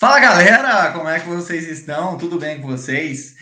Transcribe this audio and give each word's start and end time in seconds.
Fala 0.00 0.18
galera, 0.18 0.92
como 0.94 1.10
é 1.10 1.20
que 1.20 1.28
vocês 1.28 1.68
estão? 1.68 2.16
Tudo 2.16 2.38
bem 2.38 2.58
com 2.58 2.68
vocês? 2.68 3.34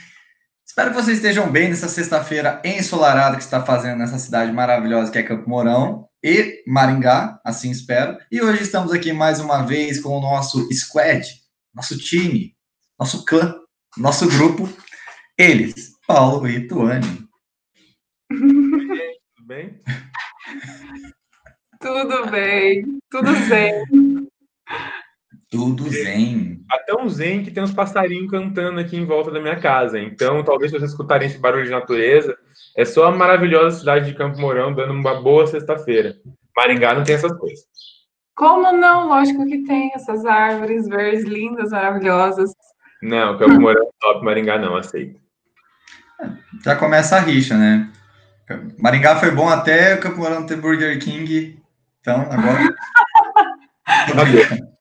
Espero 0.66 0.90
que 0.90 0.96
vocês 0.96 1.18
estejam 1.18 1.48
bem 1.48 1.68
nessa 1.68 1.88
sexta-feira 1.88 2.60
ensolarada 2.64 3.36
que 3.36 3.44
está 3.44 3.64
fazendo 3.64 3.98
nessa 3.98 4.18
cidade 4.18 4.50
maravilhosa 4.50 5.12
que 5.12 5.18
é 5.18 5.22
Campo 5.22 5.48
Mourão 5.48 6.08
e 6.20 6.64
Maringá, 6.66 7.40
assim 7.44 7.70
espero. 7.70 8.18
E 8.28 8.42
hoje 8.42 8.64
estamos 8.64 8.92
aqui 8.92 9.12
mais 9.12 9.38
uma 9.38 9.62
vez 9.62 10.00
com 10.00 10.18
o 10.18 10.20
nosso 10.20 10.68
squad, 10.72 11.24
nosso 11.72 11.96
time, 11.96 12.56
nosso 12.98 13.24
clã, 13.24 13.54
nosso 13.96 14.26
grupo, 14.26 14.68
eles, 15.38 15.92
Paulo 16.08 16.48
e 16.48 16.66
Tuane. 16.66 17.28
Tudo 18.28 19.46
bem? 19.46 19.80
Tudo 21.80 22.30
bem, 22.32 22.98
tudo 23.08 23.32
zen. 23.46 23.84
Tudo 25.50 25.88
zen. 25.88 26.60
Até 26.70 26.94
um 26.94 27.08
zen 27.08 27.42
que 27.42 27.50
tem 27.50 27.62
uns 27.62 27.72
passarinhos 27.72 28.30
cantando 28.30 28.78
aqui 28.80 28.96
em 28.96 29.06
volta 29.06 29.30
da 29.30 29.40
minha 29.40 29.58
casa. 29.58 29.98
Então, 29.98 30.44
talvez 30.44 30.70
vocês 30.70 30.90
escutarem 30.90 31.26
esse 31.26 31.38
barulho 31.38 31.64
de 31.64 31.70
natureza, 31.70 32.36
é 32.76 32.84
só 32.84 33.06
a 33.06 33.12
maravilhosa 33.12 33.78
cidade 33.78 34.06
de 34.06 34.14
Campo 34.14 34.38
Mourão 34.38 34.74
dando 34.74 34.92
uma 34.92 35.22
boa 35.22 35.46
sexta-feira. 35.46 36.16
Maringá 36.54 36.94
não 36.94 37.02
tem 37.02 37.14
essas 37.14 37.32
coisas. 37.38 37.64
Como 38.34 38.70
não? 38.72 39.08
Lógico 39.08 39.46
que 39.46 39.64
tem 39.64 39.90
essas 39.94 40.26
árvores 40.26 40.86
verdes 40.86 41.24
lindas, 41.24 41.70
maravilhosas. 41.70 42.52
Não, 43.02 43.38
Campo 43.38 43.58
Mourão 43.58 43.84
é 43.84 43.90
top, 44.00 44.24
Maringá 44.24 44.58
não, 44.58 44.76
aceita. 44.76 45.18
Já 46.62 46.76
começa 46.76 47.16
a 47.16 47.20
rixa, 47.20 47.56
né? 47.56 47.90
Maringá 48.78 49.16
foi 49.16 49.30
bom 49.30 49.48
até 49.48 49.94
o 49.94 50.00
Campo 50.00 50.18
Mourão 50.18 50.44
ter 50.44 50.56
Burger 50.56 50.98
King. 50.98 51.58
Então, 52.00 52.20
agora. 52.30 52.74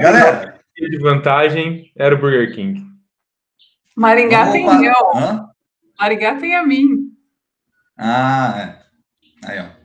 Galera. 0.00 0.60
de 0.76 0.98
vantagem 0.98 1.92
era 1.96 2.14
o 2.14 2.18
Burger 2.18 2.54
King. 2.54 2.84
Maringá 3.96 4.44
vamos 4.44 4.52
tem 4.52 4.84
eu. 4.86 5.16
Hã? 5.16 5.48
Maringá 5.98 6.36
tem 6.36 6.56
a 6.56 6.64
mim. 6.64 7.12
Ah, 7.96 8.54
é. 8.58 8.82
Aí, 9.46 9.58
ó. 9.60 9.82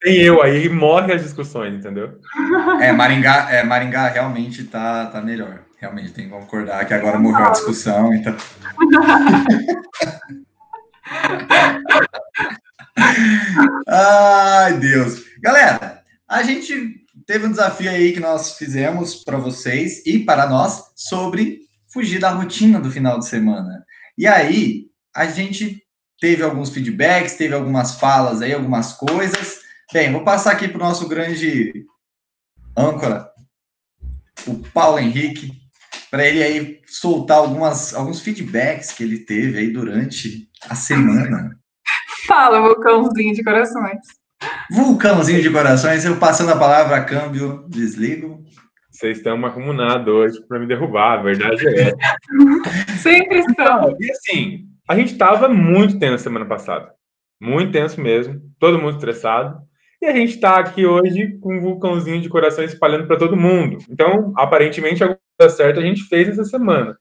Tem 0.00 0.18
eu, 0.22 0.42
aí 0.42 0.68
morre 0.68 1.12
as 1.12 1.22
discussões, 1.22 1.74
entendeu? 1.74 2.18
É, 2.80 2.90
Maringá, 2.90 3.50
é, 3.50 3.62
Maringá 3.62 4.08
realmente 4.08 4.64
tá, 4.64 5.06
tá 5.06 5.20
melhor. 5.20 5.60
Realmente, 5.78 6.12
tem 6.12 6.24
que 6.24 6.30
concordar 6.30 6.86
que 6.86 6.94
agora 6.94 7.18
morreu 7.18 7.46
a 7.46 7.50
discussão, 7.50 8.14
então. 8.14 8.36
Ai, 13.86 14.74
Deus. 14.78 15.24
Galera, 15.40 16.02
a 16.28 16.42
gente 16.42 16.99
teve 17.30 17.46
um 17.46 17.50
desafio 17.52 17.88
aí 17.88 18.12
que 18.12 18.18
nós 18.18 18.58
fizemos 18.58 19.22
para 19.22 19.36
vocês 19.36 20.04
e 20.04 20.18
para 20.18 20.48
nós 20.48 20.90
sobre 20.96 21.60
fugir 21.86 22.18
da 22.18 22.30
rotina 22.30 22.80
do 22.80 22.90
final 22.90 23.20
de 23.20 23.28
semana. 23.28 23.86
E 24.18 24.26
aí, 24.26 24.86
a 25.14 25.26
gente 25.26 25.80
teve 26.20 26.42
alguns 26.42 26.70
feedbacks, 26.70 27.36
teve 27.36 27.54
algumas 27.54 28.00
falas 28.00 28.42
aí, 28.42 28.52
algumas 28.52 28.94
coisas. 28.94 29.60
Bem, 29.92 30.10
vou 30.10 30.24
passar 30.24 30.50
aqui 30.50 30.66
para 30.66 30.78
o 30.78 30.80
nosso 30.80 31.06
grande 31.06 31.86
âncora, 32.76 33.30
o 34.44 34.56
Paulo 34.74 34.98
Henrique, 34.98 35.52
para 36.10 36.26
ele 36.26 36.42
aí 36.42 36.80
soltar 36.84 37.38
algumas, 37.38 37.94
alguns 37.94 38.20
feedbacks 38.20 38.90
que 38.90 39.04
ele 39.04 39.20
teve 39.20 39.56
aí 39.56 39.72
durante 39.72 40.48
a 40.68 40.74
semana. 40.74 41.56
Fala, 42.26 42.60
vulcãozinho 42.60 43.32
de 43.32 43.44
corações. 43.44 44.19
Vulcãozinho 44.70 45.42
de 45.42 45.50
corações, 45.50 46.04
eu 46.04 46.16
passando 46.16 46.52
a 46.52 46.56
palavra 46.56 46.96
a 46.96 47.04
câmbio, 47.04 47.64
desligo. 47.68 48.44
Vocês 48.90 49.18
estão 49.18 49.36
macunados 49.36 50.12
hoje 50.12 50.46
para 50.46 50.58
me 50.58 50.66
derrubar, 50.66 51.18
a 51.18 51.22
verdade 51.22 51.66
é. 51.66 51.92
Sempre 52.98 53.40
estão. 53.40 53.96
E 53.98 54.10
assim, 54.10 54.66
a 54.88 54.94
gente 54.94 55.16
tava 55.16 55.48
muito 55.48 55.98
tenso 55.98 56.22
semana 56.22 56.44
passada. 56.44 56.92
Muito 57.40 57.72
tenso 57.72 58.00
mesmo. 58.00 58.40
Todo 58.58 58.78
mundo 58.78 58.94
estressado. 58.94 59.60
E 60.00 60.06
a 60.06 60.12
gente 60.14 60.38
tá 60.38 60.58
aqui 60.58 60.86
hoje 60.86 61.38
com 61.40 61.56
um 61.56 61.60
vulcãozinho 61.60 62.20
de 62.20 62.28
coração 62.28 62.62
espalhando 62.62 63.06
para 63.06 63.18
todo 63.18 63.36
mundo. 63.36 63.78
Então, 63.90 64.32
aparentemente, 64.36 65.02
alguma 65.02 65.18
coisa 65.38 65.56
certa 65.56 65.80
a 65.80 65.82
gente 65.82 66.04
fez 66.04 66.28
essa 66.28 66.44
semana. 66.44 66.96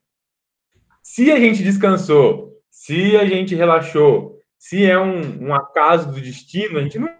Se 1.03 1.31
a 1.31 1.39
gente 1.39 1.63
descansou, 1.63 2.53
se 2.69 3.15
a 3.15 3.25
gente 3.25 3.55
relaxou, 3.55 4.37
se 4.57 4.85
é 4.85 4.99
um, 4.99 5.47
um 5.47 5.53
acaso 5.53 6.11
do 6.11 6.19
destino, 6.19 6.79
a 6.79 6.81
gente 6.81 6.97
não. 6.97 7.18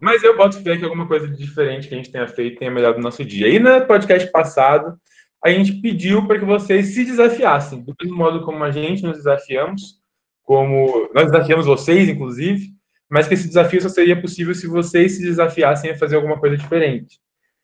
Mas 0.00 0.22
eu 0.22 0.36
boto 0.36 0.62
fé 0.62 0.76
que 0.76 0.84
alguma 0.84 1.06
coisa 1.06 1.28
de 1.28 1.36
diferente 1.36 1.88
que 1.88 1.94
a 1.94 1.96
gente 1.96 2.10
tenha 2.10 2.26
feito 2.26 2.58
tenha 2.58 2.70
melhorado 2.70 2.98
o 2.98 3.02
nosso 3.02 3.24
dia. 3.24 3.48
E 3.48 3.58
no 3.58 3.86
podcast 3.86 4.30
passado, 4.30 4.98
a 5.44 5.50
gente 5.50 5.80
pediu 5.80 6.26
para 6.26 6.38
que 6.38 6.44
vocês 6.44 6.94
se 6.94 7.04
desafiassem, 7.04 7.82
do 7.82 7.94
mesmo 8.00 8.16
modo 8.16 8.44
como 8.44 8.62
a 8.62 8.70
gente 8.70 9.02
nos 9.02 9.18
desafiamos, 9.18 10.00
como 10.42 11.10
nós 11.14 11.30
desafiamos 11.30 11.66
vocês, 11.66 12.08
inclusive, 12.08 12.70
mas 13.08 13.26
que 13.26 13.34
esse 13.34 13.48
desafio 13.48 13.80
só 13.80 13.88
seria 13.88 14.20
possível 14.20 14.54
se 14.54 14.66
vocês 14.66 15.16
se 15.16 15.22
desafiassem 15.22 15.90
a 15.90 15.98
fazer 15.98 16.16
alguma 16.16 16.38
coisa 16.38 16.56
diferente. 16.56 17.18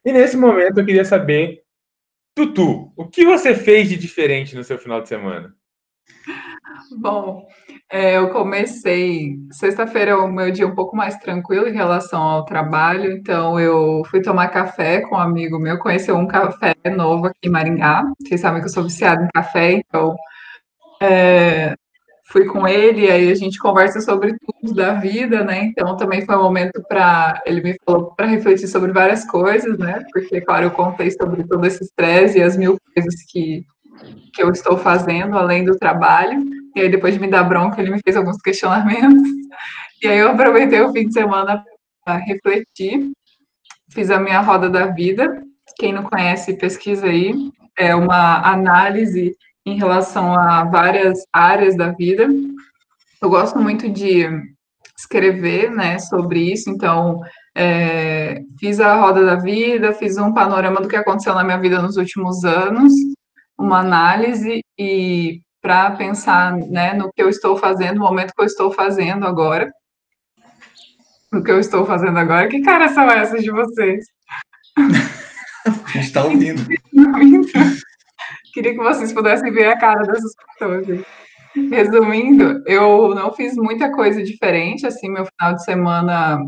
E 0.04 0.12
nesse 0.12 0.36
momento 0.36 0.78
eu 0.78 0.86
queria 0.86 1.04
saber, 1.04 1.62
Tutu, 2.34 2.92
o 2.97 3.08
que 3.08 3.24
você 3.24 3.54
fez 3.54 3.88
de 3.88 3.97
diferente 3.97 4.54
no 4.54 4.64
seu 4.64 4.78
final 4.78 5.00
de 5.00 5.08
semana? 5.08 5.54
Bom, 6.98 7.47
é, 7.91 8.16
eu 8.16 8.30
comecei. 8.30 9.36
Sexta-feira 9.52 10.12
é 10.12 10.14
o 10.16 10.28
meu 10.28 10.50
dia 10.50 10.66
um 10.66 10.74
pouco 10.74 10.97
mais 10.97 11.16
tranquilo 11.19 11.69
em 11.69 11.74
relação 11.74 12.20
ao 12.22 12.44
trabalho, 12.44 13.12
então 13.12 13.58
eu 13.60 14.02
fui 14.10 14.20
tomar 14.20 14.48
café 14.48 15.00
com 15.02 15.16
um 15.16 15.19
amigo 15.19 15.58
meu, 15.58 15.78
conheceu 15.78 16.16
um 16.16 16.26
café 16.26 16.74
novo 16.97 17.26
aqui 17.26 17.38
em 17.44 17.50
Maringá. 17.50 18.04
Vocês 18.20 18.41
sabem 18.41 18.60
que 18.60 18.66
eu 18.66 18.72
sou 18.72 18.84
viciada 18.84 19.24
em 19.24 19.28
café, 19.28 19.72
então 19.72 20.16
é, 21.00 21.74
fui 22.26 22.44
com 22.47 22.66
ele, 22.66 23.10
aí 23.10 23.30
a 23.30 23.34
gente 23.34 23.58
conversa 23.58 24.00
sobre 24.00 24.36
tudo 24.38 24.74
da 24.74 24.94
vida, 24.94 25.44
né? 25.44 25.66
Então 25.66 25.97
também 25.97 26.24
foi 26.26 26.36
um 26.36 26.42
momento 26.42 26.82
para. 26.88 27.41
Ele 27.47 27.62
me 27.62 27.76
falou 27.84 28.14
para 28.16 28.26
refletir 28.26 28.68
sobre 28.68 28.92
várias 28.92 29.24
coisas, 29.24 29.78
né? 29.78 30.03
Porque, 30.12 30.41
claro, 30.41 30.66
eu 30.66 30.70
contei 30.72 31.10
sobre 31.12 31.44
todo 31.44 31.64
esse 31.66 31.84
estresse 31.84 32.38
e 32.38 32.42
as 32.42 32.56
mil 32.56 32.76
coisas 32.94 33.14
que, 33.28 33.64
que 34.34 34.42
eu 34.42 34.50
estou 34.50 34.76
fazendo 34.76 35.36
além 35.38 35.64
do 35.64 35.78
trabalho. 35.78 36.55
E 36.76 36.81
aí, 36.81 36.91
depois 36.91 37.14
de 37.14 37.20
me 37.20 37.26
dar 37.26 37.42
bronca, 37.44 37.81
ele 37.81 37.91
me 37.91 38.00
fez 38.04 38.16
alguns 38.16 38.37
questionamentos. 38.37 39.22
E 40.03 40.06
aí, 40.06 40.19
eu 40.19 40.28
aproveitei 40.28 40.78
o 40.82 40.92
fim 40.92 41.06
de 41.06 41.14
semana 41.14 41.64
para 42.04 42.19
refletir. 42.19 43.10
Fiz 43.91 44.10
a 44.10 44.20
minha 44.20 44.41
roda 44.42 44.69
da 44.69 44.88
vida. 44.88 45.42
Quem 45.78 45.94
não 45.94 46.03
conhece, 46.03 46.59
pesquisa 46.59 47.06
aí. 47.06 47.32
É 47.78 47.94
uma 47.94 48.42
análise 48.47 49.34
em 49.65 49.78
relação 49.78 50.38
a 50.38 50.65
várias 50.65 51.25
áreas 51.32 51.76
da 51.78 51.92
vida. 51.92 52.28
Eu 53.22 53.31
gosto 53.31 53.59
muito 53.59 53.88
de 53.88 54.26
escrever, 54.98 55.70
né, 55.70 55.98
sobre 55.98 56.53
isso. 56.53 56.69
Então, 56.69 57.22
é, 57.56 58.42
fiz 58.60 58.81
a 58.81 58.97
roda 58.97 59.25
da 59.25 59.36
vida, 59.36 59.94
fiz 59.94 60.19
um 60.19 60.34
panorama 60.34 60.81
do 60.81 60.88
que 60.88 60.97
aconteceu 60.97 61.34
na 61.34 61.42
minha 61.42 61.59
vida 61.59 61.81
nos 61.81 61.97
últimos 61.97 62.44
anos, 62.44 62.92
uma 63.59 63.81
análise 63.81 64.60
e 64.78 65.41
para 65.66 65.91
pensar 65.91 66.56
né, 66.56 66.94
no 66.94 67.12
que 67.12 67.21
eu 67.21 67.28
estou 67.28 67.56
fazendo, 67.56 67.97
no 67.99 68.04
momento 68.04 68.32
que 68.32 68.41
eu 68.41 68.47
estou 68.47 68.71
fazendo 68.71 69.27
agora. 69.27 69.69
No 71.32 71.43
que 71.43 71.50
eu 71.50 71.59
estou 71.59 71.84
fazendo 71.84 72.16
agora. 72.16 72.47
Que 72.47 72.62
caras 72.62 72.93
são 72.93 73.10
essas 73.10 73.43
de 73.43 73.50
vocês? 73.50 74.04
A 74.77 75.99
gente 75.99 76.12
tá 76.12 76.22
ouvindo. 76.22 76.62
Queria 78.54 78.75
que 78.75 78.78
vocês 78.78 79.12
pudessem 79.12 79.53
ver 79.53 79.66
a 79.66 79.77
cara 79.77 80.06
dessas 80.06 80.32
pessoas. 80.37 81.04
Resumindo, 81.69 82.62
eu 82.65 83.12
não 83.12 83.33
fiz 83.33 83.56
muita 83.56 83.91
coisa 83.91 84.22
diferente, 84.22 84.87
assim, 84.87 85.10
meu 85.10 85.27
final 85.27 85.56
de 85.56 85.65
semana 85.65 86.38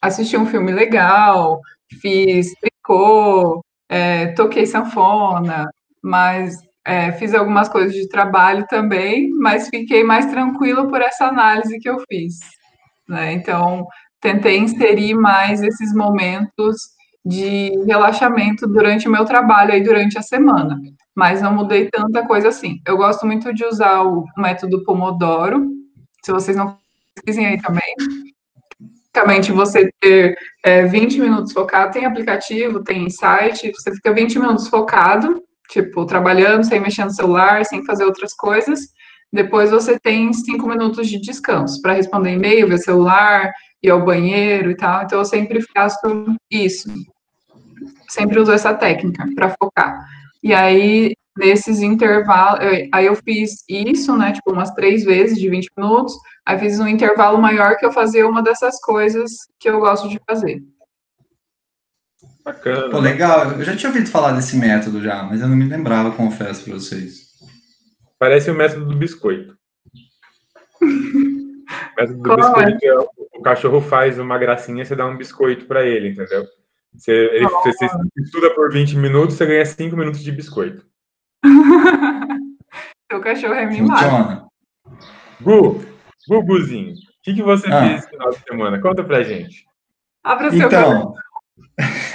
assisti 0.00 0.36
um 0.36 0.46
filme 0.46 0.70
legal, 0.70 1.60
fiz 2.00 2.52
tricô, 2.60 3.60
é, 3.88 4.28
toquei 4.34 4.66
sanfona, 4.66 5.68
mas 6.00 6.67
é, 6.88 7.12
fiz 7.12 7.34
algumas 7.34 7.68
coisas 7.68 7.92
de 7.92 8.08
trabalho 8.08 8.64
também, 8.66 9.28
mas 9.38 9.68
fiquei 9.68 10.02
mais 10.02 10.24
tranquilo 10.24 10.88
por 10.88 11.02
essa 11.02 11.26
análise 11.26 11.78
que 11.78 11.88
eu 11.88 11.98
fiz. 12.10 12.36
Né? 13.06 13.34
Então, 13.34 13.86
tentei 14.22 14.56
inserir 14.56 15.12
mais 15.12 15.62
esses 15.62 15.92
momentos 15.94 16.76
de 17.22 17.72
relaxamento 17.86 18.66
durante 18.66 19.06
o 19.06 19.12
meu 19.12 19.26
trabalho 19.26 19.74
aí 19.74 19.82
durante 19.82 20.16
a 20.16 20.22
semana, 20.22 20.80
mas 21.14 21.42
não 21.42 21.54
mudei 21.54 21.90
tanta 21.90 22.26
coisa 22.26 22.48
assim. 22.48 22.80
Eu 22.86 22.96
gosto 22.96 23.26
muito 23.26 23.52
de 23.52 23.66
usar 23.66 24.02
o 24.04 24.24
método 24.38 24.82
Pomodoro, 24.82 25.68
se 26.24 26.32
vocês 26.32 26.56
não 26.56 26.78
pesquisem 27.14 27.46
aí 27.48 27.60
também. 27.60 27.94
Basicamente, 29.14 29.52
você 29.52 29.90
ter 30.00 30.38
é, 30.64 30.86
20 30.86 31.20
minutos 31.20 31.52
focado, 31.52 31.92
tem 31.92 32.06
aplicativo, 32.06 32.82
tem 32.82 33.10
site, 33.10 33.72
você 33.72 33.92
fica 33.92 34.14
20 34.14 34.38
minutos 34.38 34.68
focado, 34.68 35.42
tipo, 35.68 36.06
trabalhando, 36.06 36.64
sem 36.64 36.80
mexer 36.80 37.04
no 37.04 37.10
celular, 37.10 37.64
sem 37.64 37.84
fazer 37.84 38.04
outras 38.04 38.34
coisas. 38.34 38.80
Depois 39.32 39.70
você 39.70 39.98
tem 39.98 40.32
cinco 40.32 40.66
minutos 40.66 41.08
de 41.08 41.20
descanso 41.20 41.80
para 41.82 41.92
responder 41.92 42.32
e-mail, 42.32 42.68
ver 42.68 42.78
celular, 42.78 43.52
ir 43.82 43.90
ao 43.90 44.04
banheiro 44.04 44.70
e 44.70 44.76
tal. 44.76 45.02
Então 45.02 45.18
eu 45.18 45.24
sempre 45.24 45.60
faço 45.74 46.36
isso. 46.50 46.88
sempre 48.08 48.40
usou 48.40 48.54
essa 48.54 48.74
técnica 48.74 49.26
para 49.34 49.54
focar. 49.58 50.06
E 50.42 50.54
aí, 50.54 51.14
nesses 51.36 51.80
intervalos, 51.80 52.60
aí 52.92 53.06
eu 53.06 53.14
fiz 53.16 53.64
isso, 53.68 54.16
né, 54.16 54.32
tipo, 54.32 54.52
umas 54.52 54.72
três 54.72 55.04
vezes 55.04 55.38
de 55.38 55.48
20 55.48 55.68
minutos, 55.76 56.14
aí 56.46 56.58
fiz 56.58 56.80
um 56.80 56.88
intervalo 56.88 57.38
maior 57.38 57.76
que 57.76 57.84
eu 57.84 57.92
fazia 57.92 58.26
uma 58.26 58.42
dessas 58.42 58.80
coisas 58.80 59.32
que 59.58 59.68
eu 59.68 59.78
gosto 59.78 60.08
de 60.08 60.18
fazer. 60.28 60.62
Bacana. 62.48 62.88
Pô, 62.88 62.98
legal. 62.98 63.52
Eu 63.52 63.62
já 63.62 63.76
tinha 63.76 63.90
ouvido 63.90 64.08
falar 64.08 64.32
desse 64.32 64.56
método 64.56 65.02
já, 65.02 65.22
mas 65.22 65.42
eu 65.42 65.48
não 65.48 65.56
me 65.56 65.66
lembrava, 65.66 66.12
confesso 66.12 66.64
para 66.64 66.74
vocês. 66.74 67.28
Parece 68.18 68.50
o 68.50 68.54
método 68.54 68.86
do 68.86 68.96
biscoito. 68.96 69.54
o 70.80 72.00
método 72.00 72.22
do 72.22 72.36
biscoito 72.36 72.86
é? 72.86 72.98
o 73.34 73.42
cachorro 73.42 73.82
faz 73.82 74.18
uma 74.18 74.38
gracinha, 74.38 74.82
você 74.82 74.96
dá 74.96 75.06
um 75.06 75.18
biscoito 75.18 75.66
para 75.66 75.84
ele, 75.84 76.08
entendeu? 76.08 76.46
Você, 76.94 77.12
ele, 77.12 77.46
você, 77.46 77.86
estuda 78.16 78.54
por 78.54 78.72
20 78.72 78.96
minutos, 78.96 79.36
você 79.36 79.44
ganha 79.44 79.66
5 79.66 79.94
minutos 79.94 80.20
de 80.20 80.32
biscoito. 80.32 80.86
Seu 83.12 83.20
cachorro 83.20 83.54
é 83.54 83.66
mimado. 83.66 84.48
Gu, 85.42 85.84
Guguzinho, 86.26 86.94
o 86.94 86.96
que, 87.22 87.34
que 87.34 87.42
você 87.42 87.70
ah. 87.70 87.80
fez 87.82 88.04
no 88.04 88.08
final 88.08 88.30
de 88.30 88.38
semana? 88.38 88.80
Conta 88.80 89.04
pra 89.04 89.22
gente. 89.22 89.66
Abra 90.24 90.50
seu 90.50 90.66
então... 90.66 91.14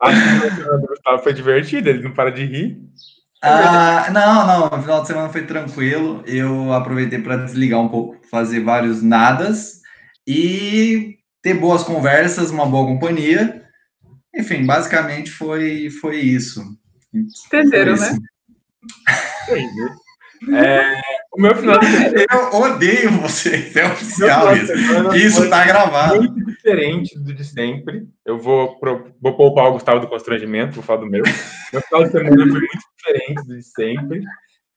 Acho 0.00 0.40
que 0.40 0.46
o 0.46 0.54
semana 0.54 0.78
do 0.78 0.86
Gustavo 0.86 1.22
foi 1.22 1.32
divertido, 1.32 1.88
ele 1.88 2.02
não 2.02 2.12
para 2.12 2.30
de 2.30 2.44
rir. 2.44 2.80
Ah, 3.42 4.08
não, 4.12 4.46
não, 4.46 4.66
o 4.66 4.82
final 4.82 5.00
de 5.00 5.06
semana 5.06 5.28
foi 5.28 5.44
tranquilo. 5.46 6.22
Eu 6.26 6.72
aproveitei 6.72 7.20
para 7.20 7.36
desligar 7.36 7.80
um 7.80 7.88
pouco, 7.88 8.16
fazer 8.28 8.60
vários 8.60 9.02
nadas 9.02 9.80
e 10.26 11.18
ter 11.42 11.54
boas 11.54 11.82
conversas, 11.82 12.50
uma 12.50 12.66
boa 12.66 12.86
companhia. 12.86 13.64
Enfim, 14.34 14.66
basicamente 14.66 15.30
foi, 15.30 15.88
foi 15.90 16.18
isso. 16.18 16.62
Entenderam, 17.12 17.96
foi 17.96 18.10
né? 18.10 18.18
Entendi. 19.48 20.56
É, 20.56 21.00
o 21.38 21.40
meu 21.40 21.54
final 21.54 21.78
de 21.78 21.86
semana. 21.86 22.26
Eu 22.30 22.60
odeio 22.60 23.10
vocês, 23.12 23.76
é 23.76 23.86
oficial 23.86 24.56
isso. 24.56 24.72
Isso 25.14 25.48
tá 25.48 25.64
gravado. 25.64 26.16
Muito 26.16 26.44
diferente 26.44 27.16
do 27.16 27.32
de 27.32 27.44
sempre. 27.44 28.08
Eu 28.26 28.38
vou, 28.38 28.76
pro, 28.80 29.12
vou 29.22 29.36
poupar 29.36 29.66
o 29.66 29.72
Gustavo 29.74 30.00
do 30.00 30.08
constrangimento, 30.08 30.74
vou 30.74 30.82
falar 30.82 31.00
do 31.00 31.06
meu. 31.06 31.22
Meu 31.72 31.82
final 31.82 32.04
de 32.04 32.10
semana 32.10 32.36
foi 32.36 32.46
muito 32.46 32.78
diferente 32.96 33.46
do 33.46 33.56
de 33.56 33.62
sempre. 33.62 34.22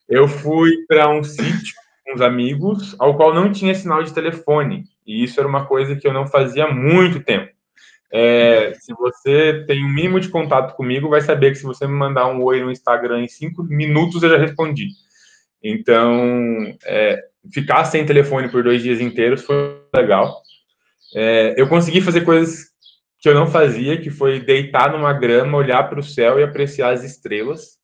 Eu 0.08 0.28
fui 0.28 0.72
para 0.88 1.10
um 1.10 1.24
sítio 1.24 1.74
com 2.06 2.14
uns 2.14 2.22
amigos, 2.22 2.96
ao 3.00 3.18
qual 3.18 3.34
não 3.34 3.52
tinha 3.52 3.74
sinal 3.74 4.04
de 4.04 4.14
telefone. 4.14 4.84
E 5.06 5.24
isso 5.24 5.40
era 5.40 5.50
uma 5.50 5.66
coisa 5.66 5.96
que 5.96 6.08
eu 6.08 6.14
não 6.14 6.28
fazia 6.28 6.66
há 6.66 6.72
muito 6.72 7.22
tempo. 7.22 7.50
É, 8.14 8.74
se 8.74 8.94
você 8.94 9.64
tem 9.66 9.84
um 9.84 9.90
mínimo 9.90 10.20
de 10.20 10.30
contato 10.30 10.76
comigo, 10.76 11.10
vai 11.10 11.22
saber 11.22 11.52
que 11.52 11.58
se 11.58 11.64
você 11.64 11.88
me 11.88 11.94
mandar 11.94 12.28
um 12.28 12.44
oi 12.44 12.62
no 12.62 12.70
Instagram 12.70 13.24
em 13.24 13.28
cinco 13.28 13.64
minutos, 13.64 14.22
eu 14.22 14.30
já 14.30 14.38
respondi. 14.38 14.90
Então, 15.64 16.76
é, 16.86 17.24
ficar 17.52 17.86
sem 17.86 18.06
telefone 18.06 18.50
por 18.50 18.64
dois 18.64 18.82
dias 18.82 19.00
inteiros 19.00 19.44
foi 19.44 19.82
legal. 19.96 20.42
É, 21.14 21.54
eu 21.58 21.68
consegui 21.68 22.02
fazer 22.02 22.22
coisas 22.22 22.72
que 23.20 23.30
eu 23.30 23.36
não 23.36 23.46
fazia, 23.46 24.02
que 24.02 24.10
foi 24.10 24.40
deitar 24.40 24.92
numa 24.92 25.14
grama, 25.14 25.58
olhar 25.58 25.84
para 25.84 26.00
o 26.00 26.04
céu 26.04 26.40
e 26.40 26.44
apreciar 26.44 26.94
as 26.94 27.04
estrelas. 27.04 27.80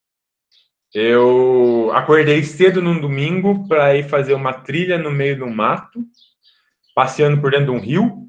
Eu 0.94 1.92
acordei 1.94 2.42
cedo 2.44 2.82
num 2.82 3.00
domingo 3.00 3.68
para 3.68 3.96
ir 3.96 4.10
fazer 4.10 4.34
uma 4.34 4.54
trilha 4.54 4.98
no 4.98 5.12
meio 5.12 5.38
do 5.38 5.48
mato, 5.48 6.04
passeando 6.96 7.40
por 7.40 7.52
dentro 7.52 7.68
de 7.68 7.72
um 7.72 7.80
rio. 7.80 8.28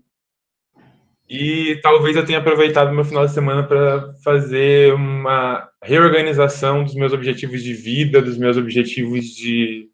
E 1.29 1.79
talvez 1.83 2.17
eu 2.17 2.25
tenha 2.25 2.39
aproveitado 2.39 2.95
meu 2.95 3.05
final 3.05 3.27
de 3.27 3.33
semana 3.33 3.63
para 3.63 4.15
fazer 4.25 4.95
uma 4.95 5.69
reorganização 5.83 6.83
dos 6.83 6.95
meus 6.95 7.13
objetivos 7.13 7.63
de 7.63 7.75
vida, 7.75 8.23
dos 8.23 8.39
meus 8.39 8.57
objetivos 8.57 9.27
de 9.27 9.89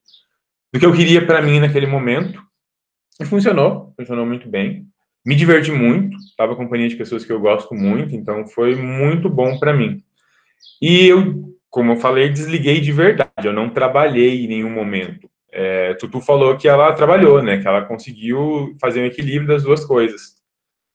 do 0.72 0.80
que 0.80 0.86
eu 0.86 0.92
queria 0.92 1.24
para 1.24 1.42
mim 1.42 1.60
naquele 1.60 1.86
momento. 1.86 2.42
E 3.20 3.24
funcionou, 3.24 3.92
funcionou 3.96 4.26
muito 4.26 4.48
bem. 4.48 4.86
Me 5.24 5.34
diverti 5.34 5.70
muito, 5.70 6.16
estava 6.18 6.56
companhia 6.56 6.88
de 6.88 6.96
pessoas 6.96 7.24
que 7.24 7.32
eu 7.32 7.40
gosto 7.40 7.74
muito, 7.74 8.14
então 8.14 8.46
foi 8.46 8.74
muito 8.74 9.28
bom 9.28 9.58
para 9.58 9.72
mim. 9.72 10.02
E 10.82 11.06
eu, 11.06 11.56
como 11.70 11.92
eu 11.92 11.96
falei, 11.96 12.28
desliguei 12.28 12.80
de 12.80 12.92
verdade, 12.92 13.46
eu 13.46 13.52
não 13.52 13.70
trabalhei 13.70 14.44
em 14.44 14.48
nenhum 14.48 14.70
momento. 14.70 15.30
É, 15.50 15.94
Tutu 15.94 16.20
falou 16.20 16.56
que 16.56 16.66
ela 16.66 16.92
trabalhou, 16.92 17.40
né? 17.40 17.58
Que 17.58 17.68
ela 17.68 17.82
conseguiu 17.82 18.76
fazer 18.80 19.00
um 19.00 19.06
equilíbrio 19.06 19.46
das 19.46 19.62
duas 19.62 19.84
coisas. 19.84 20.33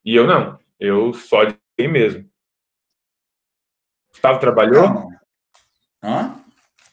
E 0.05 0.15
eu 0.15 0.25
não. 0.25 0.57
Eu 0.79 1.13
só 1.13 1.43
de 1.45 1.87
mesmo. 1.87 2.25
Gustavo 4.11 4.39
trabalhou? 4.39 5.09
Hã? 6.03 6.35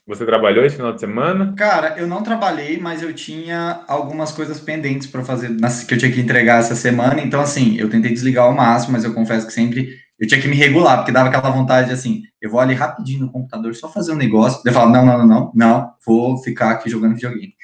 Você 0.06 0.24
trabalhou 0.24 0.64
esse 0.64 0.76
final 0.76 0.92
de 0.92 1.00
semana? 1.00 1.52
Cara, 1.56 1.98
eu 1.98 2.06
não 2.06 2.22
trabalhei, 2.22 2.78
mas 2.78 3.02
eu 3.02 3.12
tinha 3.12 3.84
algumas 3.88 4.30
coisas 4.30 4.60
pendentes 4.60 5.08
para 5.08 5.24
fazer 5.24 5.56
que 5.86 5.94
eu 5.94 5.98
tinha 5.98 6.12
que 6.12 6.20
entregar 6.20 6.60
essa 6.60 6.76
semana. 6.76 7.20
Então, 7.20 7.40
assim, 7.40 7.76
eu 7.76 7.90
tentei 7.90 8.12
desligar 8.12 8.44
ao 8.44 8.54
máximo, 8.54 8.92
mas 8.92 9.02
eu 9.02 9.12
confesso 9.12 9.46
que 9.46 9.52
sempre 9.52 9.98
eu 10.18 10.26
tinha 10.26 10.40
que 10.40 10.48
me 10.48 10.56
regular, 10.56 10.98
porque 10.98 11.12
dava 11.12 11.28
aquela 11.28 11.50
vontade 11.50 11.92
assim, 11.92 12.22
eu 12.40 12.50
vou 12.50 12.60
ali 12.60 12.72
rapidinho 12.72 13.20
no 13.20 13.32
computador 13.32 13.74
só 13.74 13.88
fazer 13.88 14.12
um 14.12 14.16
negócio. 14.16 14.62
Eu 14.64 14.72
falo, 14.72 14.90
não, 14.90 15.04
não, 15.04 15.18
não, 15.18 15.26
não, 15.26 15.52
não, 15.54 15.92
vou 16.06 16.38
ficar 16.38 16.70
aqui 16.70 16.88
jogando 16.88 17.14
videogame. 17.14 17.54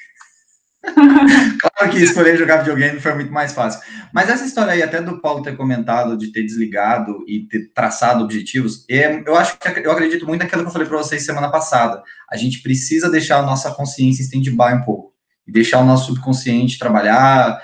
claro 0.83 1.91
que 1.91 1.97
escolher 1.97 2.37
jogar 2.37 2.57
videogame 2.57 2.99
foi 2.99 3.15
muito 3.15 3.31
mais 3.31 3.53
fácil. 3.53 3.81
Mas 4.13 4.29
essa 4.29 4.45
história 4.45 4.73
aí, 4.73 4.83
até 4.83 5.01
do 5.01 5.19
Paulo 5.19 5.41
ter 5.41 5.57
comentado 5.57 6.15
de 6.17 6.31
ter 6.31 6.43
desligado 6.43 7.23
e 7.27 7.47
ter 7.47 7.71
traçado 7.73 8.23
objetivos, 8.23 8.85
é, 8.89 9.23
eu 9.25 9.35
acho 9.35 9.57
que 9.57 9.67
eu 9.79 9.91
acredito 9.91 10.27
muito 10.27 10.41
naquilo 10.41 10.61
que 10.61 10.67
eu 10.67 10.71
falei 10.71 10.87
para 10.87 10.97
vocês 10.97 11.25
semana 11.25 11.49
passada. 11.49 12.03
A 12.29 12.37
gente 12.37 12.61
precisa 12.61 13.09
deixar 13.09 13.39
a 13.39 13.45
nossa 13.45 13.71
consciência 13.71 14.21
stand-by 14.21 14.75
um 14.75 14.83
pouco. 14.83 15.13
E 15.47 15.51
deixar 15.51 15.79
o 15.79 15.85
nosso 15.85 16.07
subconsciente 16.07 16.79
trabalhar, 16.79 17.61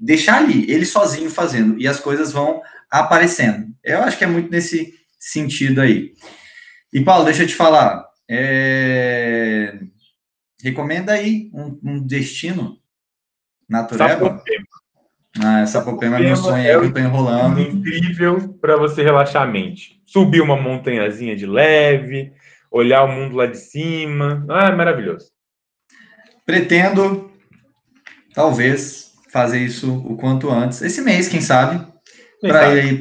deixar 0.00 0.38
ali, 0.38 0.70
ele 0.70 0.86
sozinho 0.86 1.28
fazendo, 1.28 1.78
e 1.78 1.86
as 1.86 2.00
coisas 2.00 2.32
vão 2.32 2.62
aparecendo. 2.90 3.66
Eu 3.82 4.02
acho 4.02 4.16
que 4.16 4.24
é 4.24 4.28
muito 4.28 4.50
nesse 4.50 4.94
sentido 5.18 5.80
aí. 5.80 6.12
E, 6.92 7.02
Paulo, 7.02 7.24
deixa 7.24 7.42
eu 7.42 7.46
te 7.46 7.54
falar. 7.54 8.06
É 8.30 9.78
Recomenda 10.62 11.12
aí 11.12 11.50
um, 11.52 11.80
um 11.82 12.06
destino 12.06 12.80
natureba. 13.68 14.14
Sapopema. 14.14 14.61
Ah, 15.40 15.64
Sapopema 15.66 16.18
é 16.18 16.20
meu 16.20 16.36
sonho 16.36 16.66
é 16.66 16.78
que 16.78 16.86
eu 16.86 16.92
tô 16.92 16.98
enrolando. 16.98 17.60
Incrível 17.60 18.54
para 18.60 18.76
você 18.76 19.02
relaxar 19.02 19.42
a 19.42 19.46
mente. 19.46 20.02
Subir 20.04 20.42
uma 20.42 20.56
montanhazinha 20.56 21.34
de 21.34 21.46
leve, 21.46 22.32
olhar 22.70 23.04
o 23.04 23.08
mundo 23.08 23.36
lá 23.36 23.46
de 23.46 23.56
cima. 23.56 24.44
Ah, 24.48 24.68
é 24.68 24.72
maravilhoso. 24.72 25.30
Pretendo, 26.44 27.30
talvez, 28.34 29.12
fazer 29.32 29.60
isso 29.60 29.96
o 30.06 30.16
quanto 30.16 30.50
antes. 30.50 30.82
Esse 30.82 31.00
mês, 31.00 31.28
quem 31.28 31.40
sabe, 31.40 31.86
para 32.40 32.74
ir 32.74 32.80
aí 32.80 32.98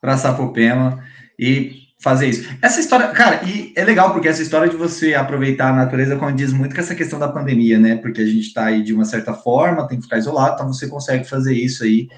para 0.00 0.16
Sapopema 0.16 1.04
e 1.38 1.85
fazer 1.98 2.28
isso. 2.28 2.56
Essa 2.62 2.80
história, 2.80 3.08
cara, 3.08 3.42
e 3.44 3.72
é 3.74 3.84
legal 3.84 4.12
porque 4.12 4.28
essa 4.28 4.42
história 4.42 4.68
de 4.68 4.76
você 4.76 5.14
aproveitar 5.14 5.70
a 5.70 5.76
natureza 5.76 6.16
condiz 6.16 6.52
muito 6.52 6.74
com 6.74 6.80
essa 6.80 6.94
questão 6.94 7.18
da 7.18 7.28
pandemia, 7.28 7.78
né? 7.78 7.96
Porque 7.96 8.20
a 8.20 8.26
gente 8.26 8.52
tá 8.52 8.66
aí 8.66 8.82
de 8.82 8.92
uma 8.92 9.04
certa 9.04 9.32
forma, 9.32 9.86
tem 9.88 9.98
que 9.98 10.04
ficar 10.04 10.18
isolado, 10.18 10.54
então 10.54 10.72
você 10.72 10.88
consegue 10.88 11.24
fazer 11.24 11.54
isso 11.54 11.84
aí 11.84 12.08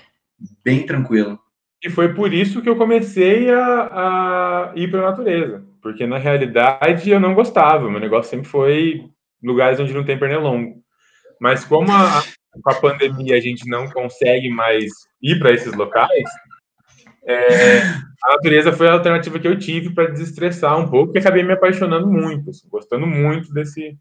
bem 0.65 0.85
tranquilo. 0.85 1.39
E 1.83 1.89
foi 1.89 2.13
por 2.13 2.33
isso 2.33 2.61
que 2.61 2.69
eu 2.69 2.77
comecei 2.77 3.51
a, 3.51 3.61
a 3.61 4.73
ir 4.75 4.91
para 4.91 5.01
a 5.01 5.11
natureza, 5.11 5.65
porque 5.81 6.07
na 6.07 6.19
realidade 6.19 7.09
eu 7.09 7.21
não 7.21 7.35
gostava, 7.35 7.89
meu 7.89 8.01
negócio 8.01 8.31
sempre 8.31 8.49
foi 8.49 9.05
lugares 9.43 9.79
onde 9.79 9.95
não 9.95 10.05
tem 10.05 10.19
pernilongo. 10.19 10.83
Mas 11.41 11.65
como 11.65 11.93
a, 11.93 12.25
com 12.63 12.71
a 12.71 12.75
pandemia 12.75 13.37
a 13.37 13.41
gente 13.41 13.69
não 13.69 13.89
consegue 13.89 14.49
mais 14.49 14.87
ir 15.23 15.39
para 15.39 15.53
esses 15.53 15.73
locais, 15.73 16.29
é, 17.29 17.81
a 18.25 18.33
natureza 18.33 18.73
foi 18.73 18.89
a 18.89 18.95
alternativa 18.95 19.39
que 19.39 19.47
eu 19.47 19.59
tive 19.59 19.91
para 19.91 20.11
desestressar 20.11 20.79
um 20.79 20.89
pouco, 20.89 21.13
e 21.15 21.19
acabei 21.19 21.43
me 21.43 21.53
apaixonando 21.53 22.07
muito, 22.07 22.49
assim, 22.49 22.67
gostando 22.71 23.07
muito 23.07 23.53
desse 23.53 23.99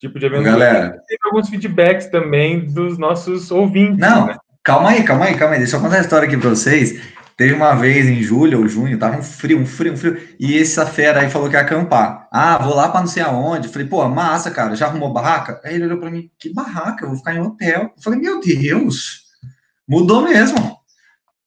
tipo 0.00 0.18
de 0.18 0.26
aventura. 0.26 0.52
Galera, 0.52 1.02
teve 1.08 1.20
alguns 1.24 1.48
feedbacks 1.48 2.06
também 2.06 2.66
dos 2.66 2.98
nossos 2.98 3.50
ouvintes. 3.50 3.98
Não, 3.98 4.26
né? 4.26 4.36
calma 4.62 4.90
aí, 4.90 5.02
calma 5.02 5.24
aí, 5.24 5.36
calma 5.36 5.54
aí. 5.54 5.60
Deixa 5.60 5.76
eu 5.76 5.80
contar 5.80 5.98
a 5.98 6.00
história 6.00 6.28
aqui 6.28 6.36
para 6.36 6.50
vocês. 6.50 7.00
Teve 7.36 7.54
uma 7.54 7.74
vez 7.74 8.06
em 8.06 8.22
julho 8.22 8.60
ou 8.60 8.68
junho, 8.68 8.98
tava 8.98 9.16
um 9.16 9.22
frio, 9.22 9.58
um 9.58 9.66
frio, 9.66 9.94
um 9.94 9.96
frio, 9.96 10.20
e 10.38 10.56
essa 10.60 10.86
fera 10.86 11.20
aí 11.20 11.30
falou 11.30 11.48
que 11.48 11.56
ia 11.56 11.62
acampar. 11.62 12.28
Ah, 12.30 12.58
vou 12.58 12.76
lá 12.76 12.88
para 12.88 13.00
não 13.00 13.08
sei 13.08 13.22
aonde. 13.22 13.68
Falei, 13.68 13.88
pô, 13.88 14.06
massa, 14.08 14.50
cara, 14.50 14.76
já 14.76 14.86
arrumou 14.86 15.12
barraca? 15.12 15.60
Aí 15.64 15.74
ele 15.74 15.86
olhou 15.86 15.98
para 15.98 16.10
mim, 16.10 16.30
que 16.38 16.52
barraca? 16.52 17.04
Eu 17.04 17.08
vou 17.08 17.18
ficar 17.18 17.34
em 17.34 17.40
hotel. 17.40 17.92
Eu 17.96 18.02
falei, 18.02 18.20
meu 18.20 18.38
Deus, 18.38 19.22
mudou 19.88 20.22
mesmo. 20.22 20.81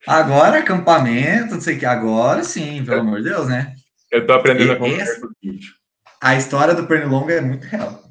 Agora, 0.06 0.58
acampamento, 0.58 1.54
não 1.54 1.60
sei 1.60 1.76
o 1.76 1.78
que, 1.78 1.86
agora 1.86 2.44
sim, 2.44 2.84
pelo 2.84 3.00
amor 3.00 3.18
de 3.18 3.30
Deus, 3.30 3.48
né? 3.48 3.74
Eu 4.10 4.26
tô 4.26 4.32
aprendendo 4.32 4.68
e, 4.68 4.72
a 4.72 4.76
conversar 4.76 5.20
com 5.20 5.28
A 6.22 6.36
história 6.36 6.74
do 6.74 6.86
Pernilongo 6.86 7.30
é 7.30 7.40
muito 7.40 7.64
real. 7.64 8.02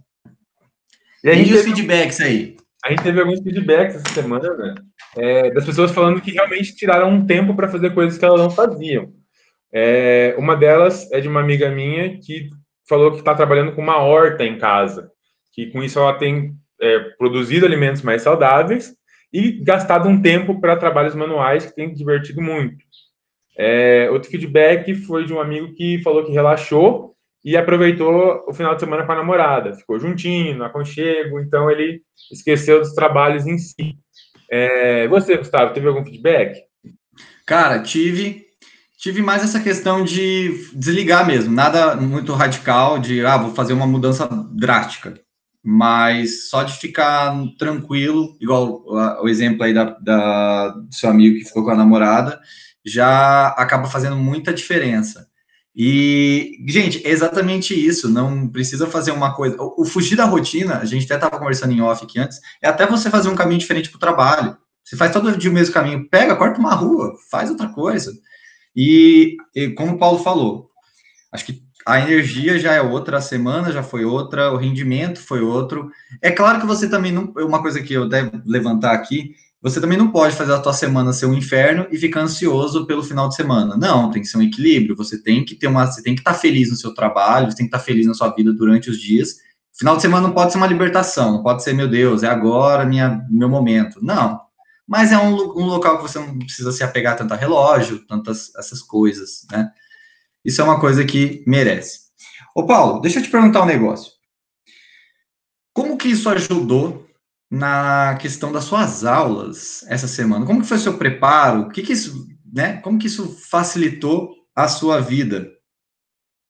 E, 1.24 1.30
e 1.30 1.54
os 1.54 1.64
feedbacks 1.64 2.20
aí? 2.20 2.58
a 2.86 2.92
gente 2.92 3.02
teve 3.02 3.20
alguns 3.20 3.42
feedbacks 3.42 3.96
essa 3.96 4.14
semana 4.14 4.76
é, 5.18 5.50
das 5.50 5.66
pessoas 5.66 5.92
falando 5.92 6.22
que 6.22 6.32
realmente 6.32 6.76
tiraram 6.76 7.10
um 7.10 7.26
tempo 7.26 7.56
para 7.56 7.68
fazer 7.68 7.92
coisas 7.96 8.18
que 8.18 8.24
elas 8.24 8.40
não 8.40 8.52
faziam. 8.52 9.12
É, 9.74 10.36
uma 10.38 10.56
delas 10.56 11.12
é 11.12 11.20
de 11.20 11.28
uma 11.28 11.40
amiga 11.40 11.70
minha 11.72 12.20
que 12.20 12.52
falou 12.88 13.12
que 13.12 13.18
está 13.18 13.34
trabalhando 13.34 13.74
com 13.74 13.82
uma 13.82 13.98
horta 13.98 14.46
em 14.46 14.60
casa, 14.60 15.10
que 15.52 15.72
com 15.72 15.84
isso 15.84 15.98
ela 15.98 16.14
tem 16.14 16.54
é, 16.80 17.00
produzido 17.18 17.66
alimentos 17.66 18.04
mais 18.04 18.22
saudáveis 18.22 18.94
e 19.36 19.52
gastado 19.52 20.08
um 20.08 20.22
tempo 20.22 20.62
para 20.62 20.78
trabalhos 20.78 21.14
manuais 21.14 21.66
que 21.66 21.76
tem 21.76 21.94
divertido 21.94 22.42
muito. 22.42 22.78
É, 23.58 24.10
outro 24.10 24.30
feedback 24.30 24.96
foi 24.96 25.26
de 25.26 25.34
um 25.34 25.42
amigo 25.42 25.74
que 25.74 26.02
falou 26.02 26.24
que 26.24 26.32
relaxou 26.32 27.14
e 27.44 27.58
aproveitou 27.58 28.46
o 28.48 28.54
final 28.54 28.76
de 28.76 28.80
semana 28.80 29.06
com 29.06 29.12
a 29.12 29.16
namorada, 29.16 29.74
ficou 29.74 30.00
juntinho, 30.00 30.58
no 30.58 30.64
aconchego, 30.64 31.42
então 31.42 31.70
ele 31.70 32.02
esqueceu 32.32 32.80
dos 32.80 32.94
trabalhos 32.94 33.46
em 33.46 33.58
si. 33.58 33.98
É, 34.50 35.06
você, 35.10 35.36
Gustavo, 35.36 35.74
teve 35.74 35.88
algum 35.88 36.06
feedback? 36.06 36.62
Cara, 37.46 37.82
tive. 37.82 38.46
Tive 38.98 39.22
mais 39.22 39.44
essa 39.44 39.60
questão 39.60 40.04
de 40.04 40.72
desligar 40.74 41.28
mesmo, 41.28 41.54
nada 41.54 41.96
muito 41.96 42.32
radical, 42.32 42.98
de 42.98 43.24
ah, 43.24 43.38
vou 43.38 43.54
fazer 43.54 43.74
uma 43.74 43.86
mudança 43.86 44.28
drástica, 44.52 45.14
mas 45.68 46.48
só 46.48 46.62
de 46.62 46.78
ficar 46.78 47.36
tranquilo, 47.58 48.38
igual 48.40 48.84
o 48.86 49.28
exemplo 49.28 49.64
aí 49.64 49.74
da, 49.74 49.98
da, 50.00 50.68
do 50.70 50.94
seu 50.94 51.10
amigo 51.10 51.40
que 51.40 51.46
ficou 51.46 51.64
com 51.64 51.72
a 51.72 51.76
namorada, 51.76 52.40
já 52.86 53.48
acaba 53.48 53.88
fazendo 53.88 54.16
muita 54.16 54.54
diferença. 54.54 55.28
E, 55.76 56.64
gente, 56.68 57.06
é 57.06 57.10
exatamente 57.10 57.74
isso. 57.74 58.08
Não 58.08 58.48
precisa 58.48 58.86
fazer 58.86 59.10
uma 59.10 59.34
coisa. 59.34 59.58
O, 59.60 59.82
o 59.82 59.86
fugir 59.86 60.16
da 60.16 60.26
rotina, 60.26 60.78
a 60.78 60.86
gente 60.86 61.06
até 61.06 61.16
estava 61.16 61.40
conversando 61.40 61.74
em 61.74 61.82
off 61.82 62.04
aqui 62.04 62.20
antes, 62.20 62.40
é 62.62 62.70
até 62.70 62.86
você 62.86 63.10
fazer 63.10 63.30
um 63.30 63.36
caminho 63.36 63.60
diferente 63.60 63.90
para 63.90 63.98
o 63.98 64.00
trabalho. 64.00 64.56
Você 64.84 64.96
faz 64.96 65.12
todo 65.12 65.36
dia 65.36 65.50
o 65.50 65.54
mesmo 65.54 65.74
caminho, 65.74 66.08
pega, 66.08 66.36
corta 66.36 66.60
uma 66.60 66.76
rua, 66.76 67.16
faz 67.32 67.50
outra 67.50 67.70
coisa. 67.70 68.14
E, 68.76 69.36
e 69.56 69.72
como 69.72 69.94
o 69.94 69.98
Paulo 69.98 70.20
falou, 70.20 70.70
acho 71.32 71.44
que 71.44 71.65
a 71.86 72.00
energia 72.00 72.58
já 72.58 72.74
é 72.74 72.82
outra, 72.82 73.18
a 73.18 73.22
semana 73.22 73.72
já 73.72 73.84
foi 73.84 74.04
outra, 74.04 74.52
o 74.52 74.58
rendimento 74.58 75.20
foi 75.20 75.42
outro. 75.42 75.92
É 76.22 76.32
claro 76.32 76.60
que 76.60 76.66
você 76.66 76.90
também 76.90 77.12
não. 77.12 77.32
Uma 77.38 77.62
coisa 77.62 77.82
que 77.82 77.94
eu 77.94 78.10
devo 78.10 78.42
levantar 78.46 78.94
aqui 78.94 79.36
você 79.66 79.82
também 79.82 79.98
não 79.98 80.12
pode 80.12 80.36
fazer 80.36 80.54
a 80.54 80.60
tua 80.60 80.74
semana 80.74 81.12
ser 81.12 81.26
um 81.26 81.34
inferno 81.34 81.88
e 81.90 81.98
ficar 81.98 82.22
ansioso 82.22 82.86
pelo 82.86 83.02
final 83.02 83.28
de 83.28 83.36
semana. 83.36 83.76
Não, 83.76 84.12
tem 84.12 84.22
que 84.22 84.28
ser 84.28 84.38
um 84.38 84.44
equilíbrio. 84.44 84.96
Você 84.96 85.20
tem 85.20 85.44
que 85.44 85.56
ter 85.56 85.66
uma, 85.66 85.88
você 85.88 86.04
tem 86.04 86.14
que 86.14 86.22
estar 86.22 86.36
feliz 86.36 86.70
no 86.70 86.76
seu 86.76 86.94
trabalho, 86.94 87.50
você 87.50 87.58
tem 87.58 87.66
que 87.68 87.76
estar 87.76 87.84
feliz 87.84 88.06
na 88.06 88.14
sua 88.14 88.30
vida 88.30 88.54
durante 88.54 88.92
os 88.92 89.02
dias. 89.02 89.38
Final 89.74 89.96
de 89.96 90.04
semana 90.04 90.28
não 90.28 90.36
pode 90.36 90.52
ser 90.52 90.60
uma 90.60 90.68
libertação, 90.68 91.32
não 91.32 91.42
pode 91.42 91.64
ser, 91.64 91.74
meu 91.74 91.88
Deus, 91.88 92.22
é 92.22 92.28
agora 92.28 92.86
minha, 92.86 93.26
meu 93.28 93.50
momento. 93.50 93.98
Não. 94.06 94.40
Mas 94.88 95.12
é 95.12 95.18
um, 95.18 95.34
um 95.34 95.66
local 95.66 95.98
que 95.98 96.04
você 96.04 96.20
não 96.20 96.38
precisa 96.38 96.72
se 96.72 96.84
apegar 96.84 97.18
tanto 97.18 97.34
a 97.34 97.36
relógio, 97.36 98.06
tantas 98.06 98.54
essas 98.56 98.84
coisas, 98.84 99.48
né? 99.52 99.72
Isso 100.46 100.62
é 100.62 100.64
uma 100.64 100.80
coisa 100.80 101.04
que 101.04 101.44
merece. 101.48 102.06
Ô, 102.56 102.66
Paulo, 102.66 103.02
deixa 103.02 103.20
eu 103.20 103.24
te 103.24 103.30
perguntar 103.30 103.64
um 103.64 103.66
negócio. 103.66 104.14
Como 105.74 105.98
que 105.98 106.08
isso 106.08 106.30
ajudou 106.30 107.06
na 107.50 108.18
questão 108.20 108.52
das 108.52 108.66
suas 108.66 109.06
aulas 109.06 109.86
essa 109.90 110.08
semana. 110.08 110.46
Como 110.46 110.62
que 110.62 110.68
foi 110.68 110.78
seu 110.78 110.98
preparo? 110.98 111.62
O 111.62 111.70
que, 111.70 111.82
que 111.82 111.94
isso, 111.94 112.28
né? 112.52 112.78
Como 112.82 113.00
que 113.00 113.08
isso 113.08 113.38
facilitou 113.50 114.34
a 114.56 114.68
sua 114.68 115.00
vida? 115.00 115.52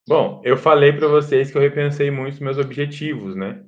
Bom, 0.08 0.42
eu 0.44 0.58
falei 0.58 0.94
para 0.94 1.08
vocês 1.08 1.52
que 1.52 1.58
eu 1.58 1.62
repensei 1.62 2.12
muito 2.12 2.44
meus 2.44 2.58
objetivos, 2.58 3.36
né? 3.36 3.64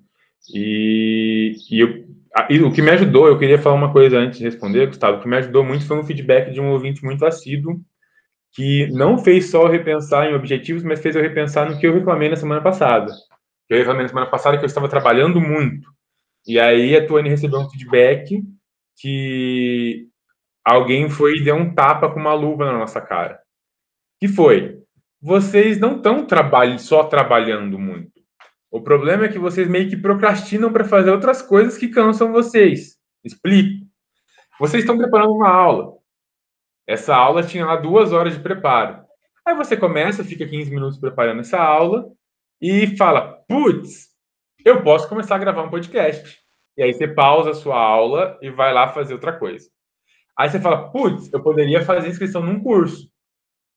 E, 0.53 1.55
e, 1.71 1.79
eu, 1.79 2.05
e, 2.49 2.61
o 2.61 2.71
que 2.71 2.81
me 2.81 2.91
ajudou, 2.91 3.27
eu 3.27 3.39
queria 3.39 3.57
falar 3.57 3.75
uma 3.75 3.91
coisa 3.91 4.17
antes 4.17 4.37
de 4.37 4.45
responder, 4.45 4.87
Gustavo, 4.87 5.17
o 5.17 5.21
que 5.21 5.27
me 5.27 5.37
ajudou 5.37 5.63
muito 5.63 5.85
foi 5.85 5.97
um 5.97 6.03
feedback 6.03 6.51
de 6.51 6.61
um 6.61 6.71
ouvinte 6.71 7.03
muito 7.03 7.25
assíduo, 7.25 7.81
que 8.57 8.87
não 8.87 9.19
fez 9.19 9.51
só 9.51 9.67
eu 9.67 9.71
repensar 9.71 10.25
em 10.25 10.33
objetivos, 10.33 10.81
mas 10.81 10.99
fez 10.99 11.15
eu 11.15 11.21
repensar 11.21 11.69
no 11.69 11.79
que 11.79 11.85
eu 11.85 11.93
reclamei 11.93 12.27
na 12.27 12.35
semana 12.35 12.59
passada. 12.59 13.13
Eu 13.69 13.77
reclamei 13.77 14.01
na 14.01 14.07
semana 14.07 14.25
passada 14.25 14.57
que 14.57 14.63
eu 14.63 14.67
estava 14.67 14.89
trabalhando 14.89 15.39
muito. 15.39 15.87
E 16.47 16.59
aí 16.59 16.97
a 16.97 17.05
Tuane 17.05 17.29
recebeu 17.29 17.59
um 17.59 17.69
feedback 17.69 18.43
que 18.99 20.07
alguém 20.65 21.07
foi 21.07 21.35
e 21.35 21.43
deu 21.43 21.55
um 21.55 21.71
tapa 21.71 22.09
com 22.09 22.19
uma 22.19 22.33
luva 22.33 22.65
na 22.65 22.79
nossa 22.79 22.99
cara. 22.99 23.39
Que 24.19 24.27
foi? 24.27 24.79
Vocês 25.21 25.77
não 25.77 25.97
estão 25.97 26.25
trabalhando, 26.25 26.79
só 26.79 27.03
trabalhando 27.03 27.77
muito. 27.77 28.11
O 28.71 28.81
problema 28.81 29.25
é 29.25 29.29
que 29.29 29.37
vocês 29.37 29.67
meio 29.67 29.87
que 29.87 29.97
procrastinam 29.97 30.73
para 30.73 30.83
fazer 30.83 31.11
outras 31.11 31.43
coisas 31.43 31.77
que 31.77 31.89
cansam 31.89 32.31
vocês. 32.31 32.97
Explico. 33.23 33.85
Vocês 34.59 34.81
estão 34.81 34.97
preparando 34.97 35.33
uma 35.33 35.47
aula. 35.47 35.96
Essa 36.87 37.15
aula 37.15 37.43
tinha 37.43 37.65
lá 37.65 37.75
duas 37.75 38.13
horas 38.13 38.33
de 38.33 38.39
preparo. 38.39 39.03
Aí 39.45 39.55
você 39.55 39.75
começa, 39.75 40.23
fica 40.23 40.47
15 40.47 40.71
minutos 40.71 40.97
preparando 40.97 41.41
essa 41.41 41.59
aula 41.59 42.09
e 42.61 42.95
fala: 42.95 43.43
putz, 43.47 44.07
eu 44.63 44.81
posso 44.81 45.07
começar 45.07 45.35
a 45.35 45.39
gravar 45.39 45.63
um 45.63 45.69
podcast. 45.69 46.39
E 46.77 46.83
aí 46.83 46.93
você 46.93 47.07
pausa 47.07 47.51
a 47.51 47.55
sua 47.55 47.77
aula 47.77 48.37
e 48.41 48.49
vai 48.49 48.73
lá 48.73 48.87
fazer 48.87 49.13
outra 49.13 49.33
coisa. 49.33 49.67
Aí 50.37 50.49
você 50.49 50.59
fala, 50.59 50.91
putz, 50.91 51.33
eu 51.33 51.41
poderia 51.41 51.83
fazer 51.83 52.07
inscrição 52.07 52.43
num 52.43 52.61
curso. 52.61 53.09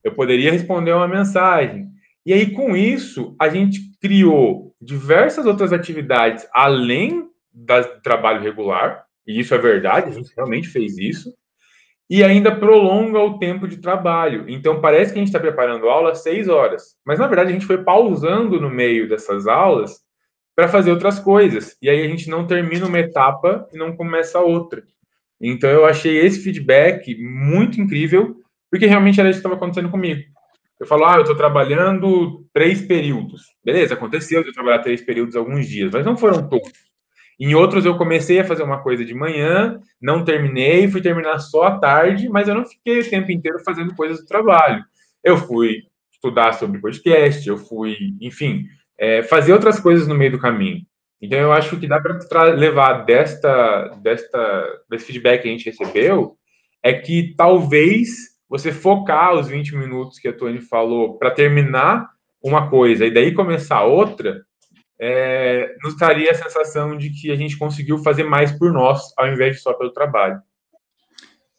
Eu 0.05 0.15
poderia 0.15 0.53
responder 0.53 0.93
uma 0.93 1.09
mensagem. 1.09 1.89
E 2.25 2.35
aí, 2.35 2.53
com 2.53 2.77
isso, 2.77 3.35
a 3.41 3.49
gente 3.49 3.81
criou 3.99 4.75
diversas 4.81 5.47
outras 5.47 5.73
atividades 5.73 6.47
além 6.53 7.31
do 7.53 8.01
trabalho 8.03 8.43
regular, 8.43 9.05
e 9.27 9.41
isso 9.41 9.55
é 9.55 9.59
verdade, 9.59 10.11
a 10.11 10.13
gente 10.13 10.33
realmente 10.37 10.69
fez 10.69 10.99
isso, 10.99 11.35
e 12.11 12.25
ainda 12.25 12.55
prolonga 12.55 13.21
o 13.21 13.39
tempo 13.39 13.69
de 13.69 13.77
trabalho. 13.77 14.45
Então, 14.49 14.81
parece 14.81 15.13
que 15.13 15.19
a 15.19 15.23
gente 15.23 15.29
está 15.29 15.39
preparando 15.39 15.89
aula 15.89 16.17
seis 16.17 16.49
horas, 16.49 16.97
mas 17.07 17.21
na 17.21 17.29
verdade 17.29 17.51
a 17.51 17.53
gente 17.53 17.67
foi 17.67 17.85
pausando 17.85 18.61
no 18.61 18.69
meio 18.69 19.09
dessas 19.09 19.47
aulas 19.47 20.01
para 20.57 20.67
fazer 20.67 20.91
outras 20.91 21.21
coisas. 21.21 21.77
E 21.81 21.89
aí 21.89 22.05
a 22.05 22.09
gente 22.09 22.29
não 22.29 22.49
termina 22.49 22.85
uma 22.85 22.99
etapa 22.99 23.69
e 23.73 23.79
não 23.79 23.97
começa 23.97 24.41
outra. 24.41 24.83
Então 25.41 25.71
eu 25.71 25.87
achei 25.87 26.19
esse 26.19 26.43
feedback 26.43 27.17
muito 27.17 27.81
incrível, 27.81 28.37
porque 28.69 28.87
realmente 28.87 29.21
era 29.21 29.31
isso 29.31 29.39
que 29.39 29.47
estava 29.47 29.55
acontecendo 29.55 29.89
comigo. 29.89 30.21
Eu 30.81 30.87
falo, 30.87 31.05
ah, 31.05 31.15
eu 31.15 31.21
estou 31.21 31.37
trabalhando 31.37 32.45
três 32.53 32.83
períodos. 32.83 33.43
Beleza, 33.65 33.95
aconteceu 33.95 34.43
de 34.43 34.49
eu 34.49 34.53
trabalhar 34.53 34.81
três 34.81 35.01
períodos 35.01 35.37
alguns 35.37 35.69
dias, 35.69 35.93
mas 35.93 36.05
não 36.05 36.17
foram 36.17 36.49
todos. 36.49 36.90
Em 37.41 37.55
outros 37.55 37.87
eu 37.87 37.97
comecei 37.97 38.39
a 38.39 38.45
fazer 38.45 38.63
uma 38.63 38.83
coisa 38.83 39.03
de 39.03 39.15
manhã, 39.15 39.81
não 40.01 40.23
terminei, 40.23 40.87
fui 40.89 41.01
terminar 41.01 41.39
só 41.39 41.63
à 41.63 41.79
tarde, 41.79 42.29
mas 42.29 42.47
eu 42.47 42.55
não 42.55 42.67
fiquei 42.67 43.01
o 43.01 43.09
tempo 43.09 43.33
inteiro 43.33 43.59
fazendo 43.65 43.95
coisas 43.95 44.21
do 44.21 44.27
trabalho. 44.27 44.85
Eu 45.25 45.39
fui 45.39 45.85
estudar 46.13 46.53
sobre 46.53 46.79
podcast, 46.81 47.49
eu 47.49 47.57
fui, 47.57 47.97
enfim, 48.21 48.67
é, 48.99 49.23
fazer 49.23 49.55
outras 49.55 49.81
coisas 49.81 50.07
no 50.07 50.15
meio 50.15 50.33
do 50.33 50.39
caminho. 50.39 50.83
Então, 51.23 51.39
eu 51.39 51.51
acho 51.51 51.79
que 51.79 51.87
dá 51.87 51.99
para 51.99 52.43
levar 52.45 53.05
desta, 53.05 53.89
desta, 54.03 54.83
desse 54.91 55.07
feedback 55.07 55.43
que 55.43 55.49
a 55.49 55.51
gente 55.51 55.65
recebeu, 55.65 56.37
é 56.83 56.93
que 56.93 57.35
talvez 57.37 58.31
você 58.49 58.71
focar 58.71 59.35
os 59.35 59.49
20 59.49 59.77
minutos 59.77 60.19
que 60.19 60.29
a 60.29 60.33
Tony 60.33 60.61
falou 60.61 61.19
para 61.19 61.31
terminar 61.31 62.09
uma 62.43 62.69
coisa 62.69 63.07
e 63.07 63.11
daí 63.11 63.33
começar 63.33 63.83
outra, 63.85 64.43
é, 65.01 65.75
nos 65.83 65.97
daria 65.97 66.31
a 66.31 66.35
sensação 66.35 66.97
de 66.97 67.09
que 67.09 67.31
a 67.31 67.37
gente 67.37 67.57
conseguiu 67.57 67.97
fazer 67.99 68.25
mais 68.25 68.53
por 68.53 68.71
nós, 68.71 69.15
ao 69.17 69.29
invés 69.29 69.57
de 69.57 69.63
só 69.63 69.73
pelo 69.73 69.93
trabalho. 69.93 70.41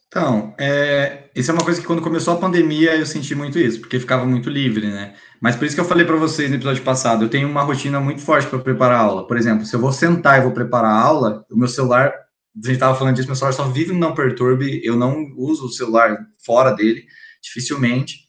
Então, 0.08 0.54
é, 0.60 1.30
isso 1.34 1.50
é 1.50 1.54
uma 1.54 1.64
coisa 1.64 1.80
que 1.80 1.88
quando 1.88 2.02
começou 2.02 2.34
a 2.34 2.38
pandemia 2.38 2.98
eu 2.98 3.06
senti 3.06 3.34
muito 3.34 3.58
isso, 3.58 3.80
porque 3.80 3.98
ficava 3.98 4.26
muito 4.26 4.50
livre, 4.50 4.88
né? 4.88 5.16
Mas 5.40 5.56
por 5.56 5.66
isso 5.66 5.74
que 5.74 5.80
eu 5.80 5.86
falei 5.86 6.06
para 6.06 6.18
vocês 6.18 6.50
no 6.50 6.58
episódio 6.58 6.84
passado, 6.84 7.24
eu 7.24 7.30
tenho 7.30 7.48
uma 7.48 7.64
rotina 7.64 8.00
muito 8.00 8.22
forte 8.22 8.48
para 8.48 8.60
preparar 8.60 9.00
a 9.00 9.04
aula. 9.04 9.26
Por 9.26 9.38
exemplo, 9.38 9.66
se 9.66 9.74
eu 9.74 9.80
vou 9.80 9.94
sentar 9.94 10.38
e 10.38 10.44
vou 10.44 10.52
preparar 10.52 10.92
a 10.92 11.02
aula, 11.02 11.46
o 11.50 11.58
meu 11.58 11.70
celular, 11.70 12.10
a 12.10 12.68
gente 12.68 12.74
estava 12.74 12.94
falando 12.94 13.16
disso, 13.16 13.28
meu 13.28 13.38
celular 13.38 13.54
só 13.54 13.70
vive 13.70 13.94
no 13.94 14.00
não 14.00 14.14
perturbe, 14.14 14.82
eu 14.84 14.98
não 14.98 15.34
uso 15.38 15.66
o 15.66 15.72
celular 15.72 16.18
fora 16.46 16.72
dele, 16.72 17.06
dificilmente, 17.42 18.20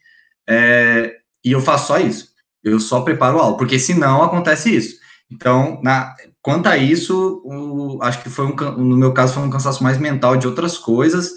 é, 0.48 1.16
e 1.44 1.50
eu 1.50 1.60
faço 1.60 1.88
só 1.88 1.98
isso. 1.98 2.28
Eu 2.62 2.78
só 2.78 3.00
preparo 3.00 3.40
a 3.40 3.42
aula, 3.42 3.56
porque 3.56 3.76
senão 3.76 4.22
acontece 4.22 4.74
isso. 4.74 5.01
Então, 5.30 5.80
na, 5.82 6.14
quanto 6.42 6.66
a 6.68 6.76
isso, 6.76 7.42
o, 7.44 8.02
acho 8.02 8.22
que 8.22 8.28
foi 8.28 8.46
um, 8.46 8.54
no 8.76 8.96
meu 8.96 9.12
caso 9.12 9.34
foi 9.34 9.42
um 9.42 9.50
cansaço 9.50 9.82
mais 9.82 9.98
mental 9.98 10.36
de 10.36 10.46
outras 10.46 10.76
coisas, 10.76 11.32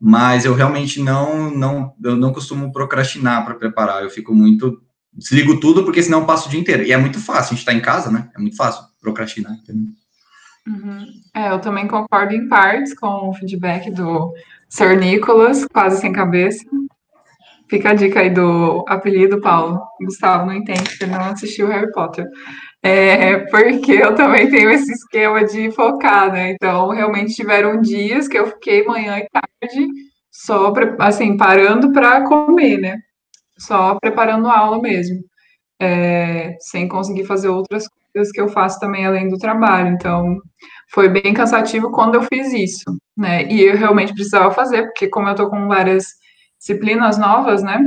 mas 0.00 0.44
eu 0.44 0.54
realmente 0.54 1.02
não 1.02 1.50
não 1.50 1.94
eu 2.04 2.16
não 2.16 2.32
costumo 2.32 2.72
procrastinar 2.72 3.44
para 3.44 3.54
preparar. 3.54 4.02
Eu 4.02 4.10
fico 4.10 4.34
muito 4.34 4.82
desligo 5.12 5.58
tudo 5.58 5.84
porque 5.84 6.02
senão 6.02 6.20
eu 6.20 6.26
passo 6.26 6.48
o 6.48 6.50
dia 6.50 6.60
inteiro. 6.60 6.82
E 6.82 6.92
é 6.92 6.96
muito 6.96 7.18
fácil, 7.18 7.46
a 7.46 7.56
gente 7.56 7.58
está 7.58 7.72
em 7.72 7.80
casa, 7.80 8.10
né? 8.10 8.30
É 8.36 8.40
muito 8.40 8.56
fácil 8.56 8.84
procrastinar. 9.00 9.52
Uhum. 10.66 11.06
É, 11.34 11.50
eu 11.50 11.60
também 11.60 11.88
concordo 11.88 12.34
em 12.34 12.48
partes 12.48 12.94
com 12.94 13.30
o 13.30 13.34
feedback 13.34 13.90
do 13.90 14.34
Sir 14.68 14.98
Nicholas, 14.98 15.64
quase 15.64 16.00
sem 16.00 16.12
cabeça. 16.12 16.64
Fica 17.70 17.90
a 17.90 17.94
dica 17.94 18.20
aí 18.20 18.30
do 18.30 18.84
apelido, 18.88 19.40
Paulo. 19.40 19.80
Gustavo 20.00 20.46
não 20.46 20.54
entende 20.54 20.84
porque 20.84 21.06
não 21.06 21.20
assistiu 21.20 21.68
Harry 21.68 21.90
Potter. 21.92 22.26
É, 22.82 23.38
porque 23.50 23.92
eu 23.92 24.14
também 24.14 24.48
tenho 24.50 24.70
esse 24.70 24.92
esquema 24.92 25.44
de 25.44 25.70
focar, 25.72 26.32
né? 26.32 26.52
Então, 26.52 26.90
realmente 26.90 27.34
tiveram 27.34 27.80
dias 27.80 28.28
que 28.28 28.38
eu 28.38 28.46
fiquei 28.46 28.84
manhã 28.84 29.18
e 29.18 29.28
tarde 29.28 29.88
só, 30.30 30.72
assim, 31.00 31.36
parando 31.36 31.92
para 31.92 32.22
comer, 32.24 32.78
né? 32.78 32.98
Só 33.58 33.96
preparando 34.00 34.48
a 34.48 34.58
aula 34.58 34.80
mesmo, 34.80 35.18
é, 35.80 36.56
sem 36.60 36.88
conseguir 36.88 37.24
fazer 37.26 37.48
outras 37.48 37.84
coisas 38.14 38.32
que 38.32 38.40
eu 38.40 38.48
faço 38.48 38.80
também 38.80 39.06
além 39.06 39.28
do 39.28 39.38
trabalho. 39.38 39.88
Então, 39.90 40.40
foi 40.92 41.08
bem 41.08 41.34
cansativo 41.34 41.90
quando 41.90 42.14
eu 42.16 42.22
fiz 42.22 42.52
isso, 42.52 42.84
né? 43.16 43.44
E 43.50 43.62
eu 43.62 43.76
realmente 43.76 44.14
precisava 44.14 44.52
fazer, 44.52 44.84
porque 44.84 45.08
como 45.08 45.28
eu 45.28 45.34
tô 45.34 45.50
com 45.50 45.68
várias 45.68 46.06
disciplinas 46.58 47.18
novas, 47.18 47.62
né? 47.62 47.80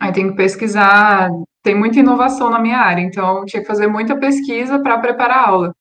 Aí 0.00 0.12
tem 0.12 0.30
que 0.30 0.36
pesquisar, 0.36 1.30
tem 1.66 1.74
muita 1.74 1.98
inovação 1.98 2.48
na 2.48 2.60
minha 2.60 2.78
área, 2.78 3.02
então 3.02 3.44
tinha 3.44 3.60
que 3.60 3.66
fazer 3.66 3.88
muita 3.88 4.16
pesquisa 4.16 4.78
para 4.78 4.98
preparar 4.98 5.38
a 5.38 5.48
aula. 5.48 5.76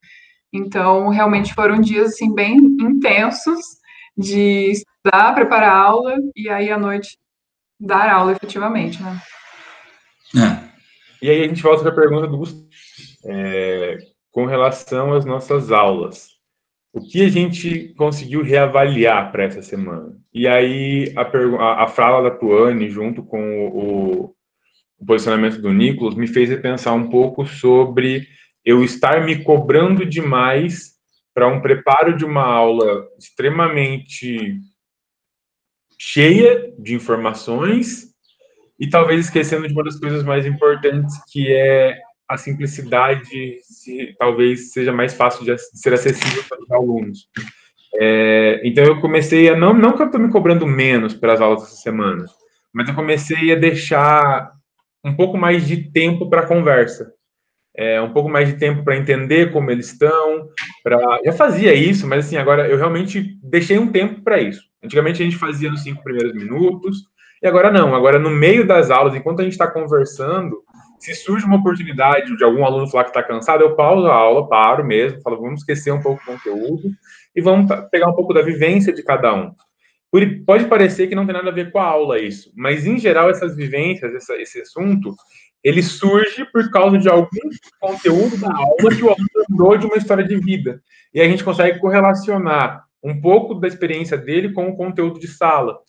Então, 0.52 1.10
realmente 1.10 1.54
foram 1.54 1.80
dias 1.80 2.14
assim 2.14 2.34
bem 2.34 2.58
intensos 2.58 3.60
de 4.18 4.72
estudar, 4.72 5.36
preparar 5.36 5.74
a 5.74 5.80
aula 5.80 6.16
e 6.36 6.50
aí 6.50 6.72
à 6.72 6.78
noite 6.80 7.20
dar 7.80 8.10
aula 8.10 8.32
efetivamente, 8.32 9.00
né? 9.04 9.22
É. 10.36 10.66
E 11.22 11.30
aí 11.30 11.44
a 11.44 11.48
gente 11.48 11.62
volta 11.62 11.84
para 11.84 11.92
a 11.92 11.96
pergunta 11.96 12.28
do 12.28 12.38
Gustavo. 12.38 12.66
É, 13.28 13.98
com 14.32 14.46
relação 14.46 15.14
às 15.14 15.24
nossas 15.24 15.72
aulas, 15.72 16.30
o 16.92 17.00
que 17.00 17.24
a 17.24 17.30
gente 17.30 17.94
conseguiu 17.96 18.42
reavaliar 18.42 19.32
para 19.32 19.44
essa 19.44 19.62
semana? 19.62 20.18
E 20.34 20.48
aí 20.48 21.14
a, 21.16 21.22
a, 21.22 21.84
a 21.84 21.88
fala 21.88 22.28
da 22.28 22.36
Tuane, 22.36 22.90
junto 22.90 23.22
com 23.22 23.68
o, 23.68 24.24
o 24.24 24.35
posicionamento 25.04 25.62
do 25.62 25.74
Nicolas, 25.74 26.16
me 26.16 26.28
fez 26.28 26.50
repensar 26.50 26.94
um 26.94 27.10
pouco 27.10 27.46
sobre 27.46 28.28
eu 28.64 28.84
estar 28.84 29.26
me 29.26 29.44
cobrando 29.44 30.06
demais 30.06 30.96
para 31.34 31.48
um 31.48 31.62
preparo 31.62 32.16
de 32.16 32.24
uma 32.24 32.44
aula 32.44 33.08
extremamente 33.20 34.60
cheia 36.00 36.74
de 36.78 36.96
informações 36.96 38.14
e 38.80 38.90
talvez 38.90 39.26
esquecendo 39.26 39.68
de 39.68 39.74
uma 39.74 39.84
das 39.84 40.00
coisas 40.00 40.24
mais 40.24 40.46
importantes 40.46 41.16
que 41.32 41.52
é 41.52 41.98
a 42.28 42.38
simplicidade 42.38 43.60
se, 43.62 44.16
talvez 44.18 44.72
seja 44.72 44.92
mais 44.92 45.14
fácil 45.14 45.46
de 45.46 45.58
ser 45.58 45.94
acessível 45.94 46.44
para 46.50 46.62
os 46.62 46.72
alunos. 46.72 47.30
É, 47.98 48.62
então 48.64 48.84
eu 48.84 49.00
comecei 49.00 49.48
a 49.48 49.56
não 49.56 49.74
não 49.74 49.94
que 49.94 50.02
eu 50.02 50.08
estou 50.08 50.20
me 50.20 50.32
cobrando 50.32 50.66
menos 50.66 51.14
para 51.14 51.34
as 51.34 51.42
aulas 51.42 51.64
essa 51.64 51.76
semana, 51.76 52.26
mas 52.74 52.90
eu 52.90 52.96
comecei 52.96 53.54
a 53.54 53.56
deixar 53.56 54.52
um 55.06 55.16
pouco 55.16 55.38
mais 55.38 55.68
de 55.68 55.92
tempo 55.92 56.28
para 56.28 56.48
conversa, 56.48 57.14
é, 57.78 58.02
um 58.02 58.12
pouco 58.12 58.28
mais 58.28 58.48
de 58.48 58.58
tempo 58.58 58.84
para 58.84 58.98
entender 58.98 59.52
como 59.52 59.70
eles 59.70 59.92
estão, 59.92 60.48
para 60.84 60.98
já 61.24 61.32
fazia 61.32 61.74
isso, 61.76 62.08
mas 62.08 62.26
assim 62.26 62.38
agora 62.38 62.68
eu 62.68 62.78
realmente 62.78 63.38
deixei 63.44 63.78
um 63.78 63.92
tempo 63.92 64.24
para 64.24 64.42
isso. 64.42 64.64
Antigamente 64.84 65.22
a 65.22 65.26
gente 65.26 65.38
fazia 65.38 65.70
nos 65.70 65.84
cinco 65.84 66.04
primeiros 66.04 66.34
minutos 66.34 66.98
e 67.44 67.48
agora 67.48 67.72
não. 67.72 67.94
Agora 67.94 68.18
no 68.18 68.32
meio 68.32 68.66
das 68.66 68.90
aulas, 68.90 69.14
enquanto 69.14 69.42
a 69.42 69.44
gente 69.44 69.52
está 69.54 69.68
conversando, 69.68 70.64
se 71.00 71.14
surge 71.14 71.46
uma 71.46 71.58
oportunidade 71.58 72.36
de 72.36 72.44
algum 72.44 72.66
aluno 72.66 72.88
falar 72.88 73.04
que 73.04 73.10
está 73.12 73.22
cansado, 73.22 73.62
eu 73.62 73.76
pauso 73.76 74.08
a 74.08 74.14
aula, 74.14 74.48
paro 74.48 74.84
mesmo, 74.84 75.22
falo, 75.22 75.40
vamos 75.40 75.60
esquecer 75.60 75.92
um 75.92 76.02
pouco 76.02 76.22
o 76.24 76.34
conteúdo 76.34 76.90
e 77.36 77.42
vamos 77.42 77.70
pegar 77.92 78.08
um 78.08 78.16
pouco 78.16 78.34
da 78.34 78.42
vivência 78.42 78.92
de 78.92 79.04
cada 79.04 79.34
um. 79.36 79.52
Pode 80.46 80.66
parecer 80.66 81.08
que 81.08 81.16
não 81.16 81.26
tem 81.26 81.34
nada 81.34 81.50
a 81.50 81.54
ver 81.54 81.72
com 81.72 81.80
a 81.80 81.86
aula 81.86 82.20
isso, 82.20 82.52
mas 82.56 82.86
em 82.86 82.98
geral 82.98 83.30
essas 83.30 83.56
vivências, 83.56 84.14
essa, 84.14 84.36
esse 84.36 84.62
assunto, 84.62 85.16
ele 85.64 85.82
surge 85.82 86.46
por 86.52 86.70
causa 86.70 86.98
de 86.98 87.10
algum 87.10 87.50
conteúdo 87.80 88.38
da 88.38 88.54
aula 88.56 88.96
que 88.96 89.04
o 89.04 89.10
aluno 89.10 89.28
lembrou 89.50 89.78
de 89.78 89.86
uma 89.86 89.98
história 89.98 90.24
de 90.24 90.38
vida. 90.38 90.82
E 91.14 91.20
a 91.20 91.28
gente 91.28 91.44
consegue 91.44 91.80
correlacionar 91.80 92.84
um 93.04 93.20
pouco 93.20 93.56
da 93.56 93.68
experiência 93.68 94.18
dele 94.18 94.54
com 94.54 94.70
o 94.70 94.78
conteúdo 94.78 95.20
de 95.20 95.28
sala. 95.28 95.80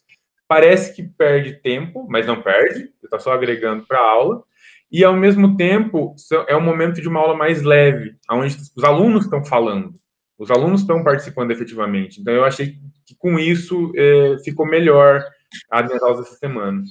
Parece 0.49 0.95
que 0.95 1.02
perde 1.02 1.61
tempo, 1.61 2.06
mas 2.09 2.26
não 2.26 2.40
perde, 2.40 2.90
está 3.02 3.18
só 3.18 3.33
agregando 3.33 3.85
para 3.87 3.99
a 3.99 4.11
aula 4.11 4.42
e 4.90 5.04
ao 5.04 5.17
mesmo 5.17 5.56
tempo 5.56 6.15
é 6.49 6.56
um 6.56 6.60
momento 6.60 7.00
de 7.00 7.08
uma 7.08 7.21
aula 7.21 7.36
mais 7.36 7.62
leve, 7.62 8.17
onde 8.30 8.56
os 8.76 8.84
alunos 8.84 9.25
estão 9.25 9.45
falando, 9.45 9.95
os 10.39 10.51
alunos 10.51 10.83
estão 10.83 11.03
participando 11.03 11.51
efetivamente. 11.51 12.21
Então 12.21 12.33
eu 12.33 12.45
achei 12.45 12.79
que 13.05 13.15
com 13.17 13.39
isso 13.39 13.93
é, 13.97 14.37
ficou 14.45 14.67
melhor 14.67 15.25
minhas 15.73 16.03
aulas 16.03 16.27
essa 16.27 16.37
semana. 16.37 16.83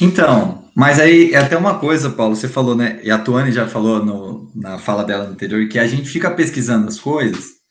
Então, 0.00 0.64
mas 0.74 0.98
aí 0.98 1.32
é 1.32 1.38
até 1.38 1.56
uma 1.56 1.78
coisa, 1.78 2.10
Paulo, 2.10 2.34
você 2.34 2.48
falou, 2.48 2.74
né? 2.74 2.98
E 3.04 3.10
a 3.10 3.18
Tuane 3.18 3.52
já 3.52 3.68
falou 3.68 4.04
no, 4.04 4.50
na 4.54 4.78
fala 4.78 5.04
dela 5.04 5.24
anterior, 5.24 5.68
que 5.68 5.78
a 5.78 5.86
gente 5.86 6.08
fica 6.08 6.30
pesquisando 6.30 6.88
as 6.88 6.98
coisas 6.98 7.62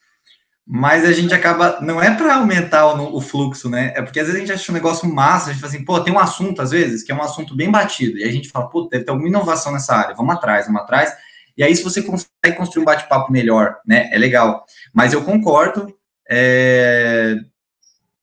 mas 0.73 1.03
a 1.03 1.11
gente 1.11 1.33
acaba, 1.33 1.79
não 1.81 2.01
é 2.01 2.15
para 2.15 2.35
aumentar 2.35 2.85
o, 2.87 3.17
o, 3.17 3.19
fluxo, 3.19 3.69
né? 3.69 3.91
É 3.95 4.01
porque 4.01 4.21
às 4.21 4.27
vezes 4.27 4.41
a 4.41 4.45
gente 4.45 4.53
acha 4.53 4.71
um 4.71 4.75
negócio 4.75 5.13
massa, 5.13 5.49
a 5.49 5.51
gente 5.51 5.61
fala 5.61 5.73
assim, 5.73 5.83
pô, 5.83 5.99
tem 5.99 6.13
um 6.13 6.19
assunto, 6.19 6.61
às 6.61 6.71
vezes, 6.71 7.03
que 7.03 7.11
é 7.11 7.15
um 7.15 7.21
assunto 7.21 7.53
bem 7.53 7.69
batido, 7.69 8.17
e 8.17 8.23
a 8.23 8.31
gente 8.31 8.47
fala, 8.47 8.69
pô, 8.69 8.87
deve 8.89 9.03
ter 9.03 9.11
alguma 9.11 9.27
inovação 9.27 9.73
nessa 9.73 9.93
área, 9.93 10.15
vamos 10.15 10.33
atrás, 10.33 10.67
vamos 10.67 10.81
atrás, 10.81 11.13
e 11.57 11.63
aí 11.63 11.75
se 11.75 11.83
você 11.83 12.01
consegue 12.01 12.57
construir 12.57 12.81
um 12.81 12.85
bate-papo 12.85 13.31
melhor, 13.31 13.77
né, 13.85 14.09
é 14.11 14.17
legal. 14.17 14.65
Mas 14.93 15.13
eu 15.13 15.23
concordo, 15.23 15.95
é... 16.29 17.35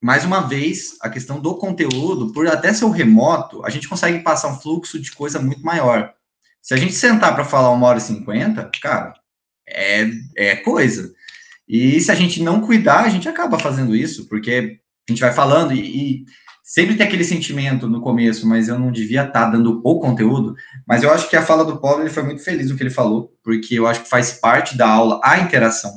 mais 0.01 0.25
uma 0.25 0.41
vez, 0.41 0.97
a 1.01 1.09
questão 1.09 1.41
do 1.41 1.57
conteúdo, 1.57 2.33
por 2.33 2.47
até 2.47 2.73
ser 2.73 2.85
o 2.85 2.91
remoto, 2.91 3.65
a 3.65 3.71
gente 3.71 3.89
consegue 3.89 4.21
passar 4.21 4.49
um 4.49 4.59
fluxo 4.59 4.99
de 4.99 5.13
coisa 5.13 5.39
muito 5.41 5.63
maior. 5.63 6.13
Se 6.63 6.75
a 6.75 6.77
gente 6.77 6.93
sentar 6.93 7.35
para 7.35 7.45
falar 7.45 7.71
uma 7.71 7.87
hora 7.87 7.99
e 7.99 8.03
cinquenta, 8.03 8.71
cara, 8.83 9.15
é, 9.67 10.09
é 10.37 10.57
coisa. 10.57 11.13
E 11.67 12.01
se 12.01 12.11
a 12.11 12.15
gente 12.15 12.43
não 12.43 12.61
cuidar, 12.61 13.05
a 13.05 13.09
gente 13.09 13.29
acaba 13.29 13.59
fazendo 13.59 13.95
isso, 13.95 14.29
porque 14.29 14.81
a 15.09 15.13
gente 15.13 15.21
vai 15.21 15.33
falando 15.33 15.73
e, 15.73 15.81
e 15.81 16.25
sempre 16.69 16.97
tem 16.97 17.07
aquele 17.07 17.25
sentimento 17.25 17.89
no 17.89 18.03
começo, 18.03 18.47
mas 18.47 18.69
eu 18.69 18.79
não 18.79 18.93
devia 18.93 19.23
estar 19.23 19.47
tá 19.47 19.51
dando 19.51 19.81
o 19.83 19.99
conteúdo. 19.99 20.55
Mas 20.87 21.03
eu 21.03 21.11
acho 21.11 21.31
que 21.31 21.35
a 21.35 21.41
fala 21.41 21.65
do 21.65 21.81
Paulo 21.81 22.03
ele 22.03 22.11
foi 22.11 22.23
muito 22.23 22.45
feliz 22.45 22.69
no 22.69 22.77
que 22.77 22.83
ele 22.83 22.91
falou, 22.91 23.33
porque 23.43 23.79
eu 23.79 23.87
acho 23.87 24.03
que 24.03 24.09
faz 24.11 24.35
parte 24.35 24.77
da 24.77 24.87
aula 24.87 25.19
a 25.25 25.39
interação. 25.39 25.91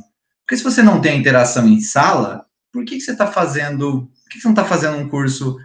Porque 0.45 0.55
se 0.55 0.63
você 0.63 0.81
não 0.81 1.01
tem 1.01 1.11
a 1.11 1.15
interação 1.15 1.67
em 1.67 1.81
sala, 1.81 2.45
por 2.71 2.85
que, 2.85 2.95
que 2.95 3.01
você 3.01 3.11
está 3.11 3.27
fazendo. 3.27 4.09
Por 4.23 4.29
que, 4.29 4.35
que 4.37 4.39
você 4.39 4.47
não 4.47 4.53
está 4.53 4.63
fazendo 4.63 4.97
um 4.97 5.09
curso 5.09 5.57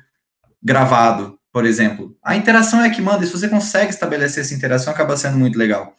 gravado, 0.61 1.39
por 1.53 1.65
exemplo? 1.65 2.17
A 2.21 2.35
interação 2.35 2.83
é 2.83 2.91
que 2.91 3.01
manda, 3.01 3.23
e 3.23 3.29
se 3.29 3.33
você 3.33 3.49
consegue 3.49 3.91
estabelecer 3.91 4.43
essa 4.43 4.55
interação, 4.55 4.93
acaba 4.93 5.17
sendo 5.17 5.39
muito 5.39 5.57
legal. 5.57 5.95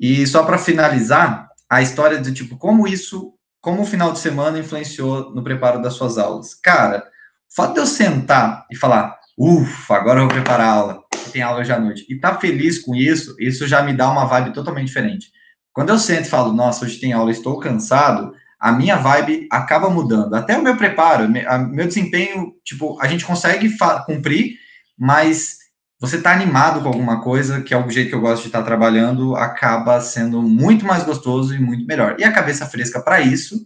E 0.00 0.26
só 0.26 0.42
para 0.42 0.56
finalizar, 0.56 1.50
a 1.68 1.82
história 1.82 2.18
do 2.18 2.32
tipo, 2.32 2.56
como 2.56 2.88
isso, 2.88 3.34
como 3.60 3.82
o 3.82 3.86
final 3.86 4.10
de 4.10 4.20
semana 4.20 4.58
influenciou 4.58 5.34
no 5.34 5.44
preparo 5.44 5.82
das 5.82 5.92
suas 5.94 6.16
aulas. 6.16 6.54
Cara, 6.54 7.06
o 7.50 7.54
fato 7.54 7.74
de 7.74 7.80
eu 7.80 7.86
sentar 7.86 8.66
e 8.70 8.76
falar, 8.76 9.18
ufa, 9.36 9.94
agora 9.94 10.20
eu 10.20 10.24
vou 10.24 10.34
preparar 10.34 10.66
a 10.66 10.72
aula, 10.72 11.02
tem 11.32 11.42
aula 11.42 11.60
hoje 11.60 11.72
à 11.72 11.78
noite, 11.78 12.06
e 12.08 12.18
tá 12.18 12.38
feliz 12.38 12.78
com 12.78 12.94
isso, 12.94 13.34
isso 13.38 13.66
já 13.66 13.82
me 13.82 13.92
dá 13.92 14.10
uma 14.10 14.24
vibe 14.24 14.52
totalmente 14.52 14.86
diferente. 14.86 15.30
Quando 15.72 15.90
eu 15.90 15.98
sento 15.98 16.26
e 16.26 16.30
falo, 16.30 16.52
nossa, 16.52 16.84
hoje 16.84 16.98
tem 16.98 17.12
aula, 17.12 17.30
estou 17.30 17.58
cansado, 17.58 18.32
a 18.58 18.72
minha 18.72 18.96
vibe 18.96 19.46
acaba 19.50 19.90
mudando. 19.90 20.34
Até 20.34 20.56
o 20.56 20.62
meu 20.62 20.76
preparo, 20.76 21.28
meu 21.28 21.86
desempenho, 21.86 22.54
tipo, 22.64 22.98
a 23.00 23.06
gente 23.06 23.24
consegue 23.24 23.70
cumprir, 24.06 24.56
mas 24.98 25.58
você 26.00 26.16
está 26.16 26.32
animado 26.32 26.82
com 26.82 26.88
alguma 26.88 27.22
coisa, 27.22 27.62
que 27.62 27.72
é 27.72 27.76
o 27.76 27.88
jeito 27.90 28.10
que 28.10 28.14
eu 28.14 28.20
gosto 28.20 28.42
de 28.42 28.48
estar 28.48 28.60
tá 28.60 28.64
trabalhando, 28.64 29.36
acaba 29.36 30.00
sendo 30.00 30.42
muito 30.42 30.84
mais 30.84 31.04
gostoso 31.04 31.54
e 31.54 31.58
muito 31.58 31.86
melhor. 31.86 32.16
E 32.18 32.24
a 32.24 32.32
cabeça 32.32 32.66
fresca 32.66 33.00
para 33.00 33.20
isso 33.20 33.64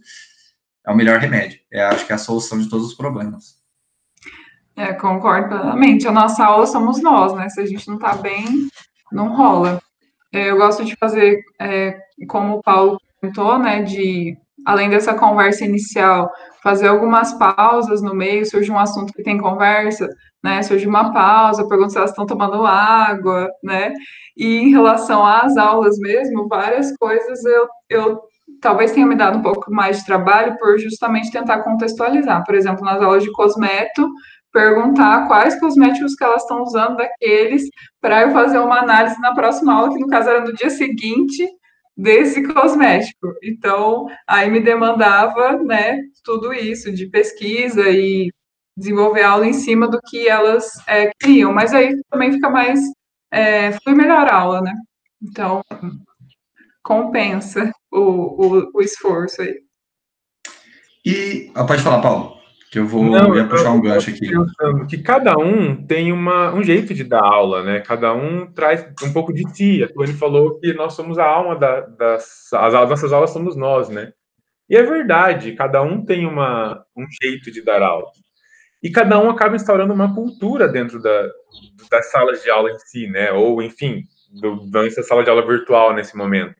é 0.85 0.91
o 0.91 0.95
melhor 0.95 1.19
remédio. 1.19 1.59
É, 1.71 1.83
acho 1.83 2.05
que 2.05 2.11
é 2.11 2.15
a 2.15 2.19
solução 2.19 2.59
de 2.59 2.69
todos 2.69 2.87
os 2.87 2.93
problemas. 2.93 3.60
É, 4.81 4.93
concordo 4.93 5.49
plenamente. 5.49 6.07
A 6.07 6.11
nossa 6.11 6.43
aula 6.43 6.65
somos 6.65 7.03
nós, 7.03 7.35
né? 7.35 7.47
Se 7.49 7.61
a 7.61 7.65
gente 7.67 7.87
não 7.87 7.97
está 7.97 8.15
bem, 8.15 8.67
não 9.11 9.35
rola. 9.35 9.79
É, 10.33 10.49
eu 10.49 10.57
gosto 10.57 10.83
de 10.83 10.95
fazer, 10.95 11.39
é, 11.59 11.95
como 12.27 12.55
o 12.55 12.63
Paulo 12.63 12.99
comentou, 13.19 13.59
né? 13.59 13.83
De, 13.83 14.35
além 14.65 14.89
dessa 14.89 15.13
conversa 15.13 15.63
inicial, 15.63 16.31
fazer 16.63 16.87
algumas 16.87 17.31
pausas 17.33 18.01
no 18.01 18.15
meio, 18.15 18.43
surge 18.43 18.71
um 18.71 18.79
assunto 18.79 19.13
que 19.13 19.21
tem 19.21 19.37
conversa, 19.37 20.09
né? 20.43 20.63
Surge 20.63 20.87
uma 20.87 21.13
pausa, 21.13 21.67
pergunto 21.67 21.91
se 21.91 21.99
elas 21.99 22.09
estão 22.09 22.25
tomando 22.25 22.65
água, 22.65 23.47
né? 23.63 23.93
E 24.35 24.61
em 24.61 24.71
relação 24.71 25.23
às 25.23 25.57
aulas 25.57 25.99
mesmo, 25.99 26.47
várias 26.47 26.91
coisas 26.97 27.45
eu, 27.45 27.67
eu 27.87 28.21
talvez 28.59 28.91
tenha 28.93 29.05
me 29.05 29.15
dado 29.15 29.37
um 29.37 29.43
pouco 29.43 29.71
mais 29.71 29.99
de 29.99 30.05
trabalho 30.05 30.57
por 30.57 30.79
justamente 30.79 31.31
tentar 31.31 31.59
contextualizar. 31.59 32.43
Por 32.43 32.55
exemplo, 32.55 32.83
nas 32.83 32.99
aulas 32.99 33.21
de 33.21 33.31
cosmeto, 33.31 34.09
perguntar 34.51 35.27
quais 35.27 35.59
cosméticos 35.59 36.15
que 36.15 36.23
elas 36.23 36.41
estão 36.41 36.61
usando 36.61 36.97
daqueles 36.97 37.63
para 37.99 38.23
eu 38.23 38.31
fazer 38.31 38.59
uma 38.59 38.79
análise 38.79 39.19
na 39.19 39.33
próxima 39.33 39.73
aula, 39.73 39.93
que 39.93 39.99
no 39.99 40.07
caso 40.07 40.29
era 40.29 40.41
no 40.41 40.53
dia 40.53 40.69
seguinte 40.69 41.47
desse 41.95 42.43
cosmético. 42.53 43.33
Então, 43.43 44.07
aí 44.27 44.49
me 44.49 44.59
demandava, 44.59 45.57
né, 45.57 45.99
tudo 46.23 46.53
isso 46.53 46.91
de 46.91 47.07
pesquisa 47.07 47.89
e 47.89 48.31
desenvolver 48.75 49.23
aula 49.23 49.45
em 49.45 49.53
cima 49.53 49.87
do 49.87 49.99
que 50.01 50.27
elas 50.27 50.71
é, 50.87 51.11
criam, 51.19 51.53
mas 51.53 51.73
aí 51.73 51.95
também 52.09 52.31
fica 52.31 52.49
mais, 52.49 52.79
é, 53.31 53.71
flui 53.73 53.95
melhor 53.95 54.27
a 54.27 54.35
aula, 54.35 54.61
né? 54.61 54.73
Então, 55.21 55.61
compensa 56.81 57.71
o, 57.91 57.99
o, 57.99 58.71
o 58.73 58.81
esforço 58.81 59.41
aí. 59.41 59.61
E 61.05 61.51
ah, 61.55 61.65
pode 61.65 61.83
falar, 61.83 62.01
Paulo, 62.01 62.40
que 62.71 62.79
eu 62.79 62.87
vou 62.87 63.03
Não, 63.03 63.35
ia 63.35 63.45
puxar 63.45 63.71
um 63.71 63.81
gancho 63.81 64.09
aqui. 64.11 64.29
Pensando 64.29 64.87
que 64.87 64.97
cada 64.99 65.37
um 65.37 65.85
tem 65.85 66.13
uma, 66.13 66.53
um 66.53 66.63
jeito 66.63 66.93
de 66.93 67.03
dar 67.03 67.21
aula, 67.21 67.61
né? 67.61 67.81
Cada 67.81 68.13
um 68.13 68.47
traz 68.47 68.87
um 69.03 69.11
pouco 69.11 69.33
de 69.33 69.45
si. 69.53 69.83
A 69.83 69.89
Tony 69.89 70.13
falou 70.13 70.57
que 70.57 70.73
nós 70.73 70.93
somos 70.93 71.19
a 71.19 71.25
alma 71.25 71.53
da, 71.57 71.81
das 71.81 72.47
as, 72.53 72.73
as 72.73 72.89
nossas 72.89 73.11
aulas 73.11 73.31
somos 73.31 73.57
nós, 73.57 73.89
né? 73.89 74.13
E 74.69 74.77
é 74.77 74.83
verdade, 74.83 75.51
cada 75.51 75.81
um 75.81 76.05
tem 76.05 76.25
uma, 76.25 76.85
um 76.95 77.05
jeito 77.21 77.51
de 77.51 77.61
dar 77.61 77.81
aula. 77.81 78.07
E 78.81 78.89
cada 78.89 79.19
um 79.19 79.29
acaba 79.29 79.57
instaurando 79.57 79.93
uma 79.93 80.15
cultura 80.15 80.65
dentro 80.65 81.01
da, 81.01 81.29
das 81.91 82.09
salas 82.09 82.41
de 82.41 82.49
aula 82.49 82.71
em 82.71 82.79
si, 82.79 83.05
né? 83.07 83.33
Ou, 83.33 83.61
enfim, 83.61 84.05
do, 84.31 84.65
dessa 84.71 85.03
sala 85.03 85.25
de 85.25 85.29
aula 85.29 85.45
virtual 85.45 85.93
nesse 85.93 86.15
momento. 86.15 86.55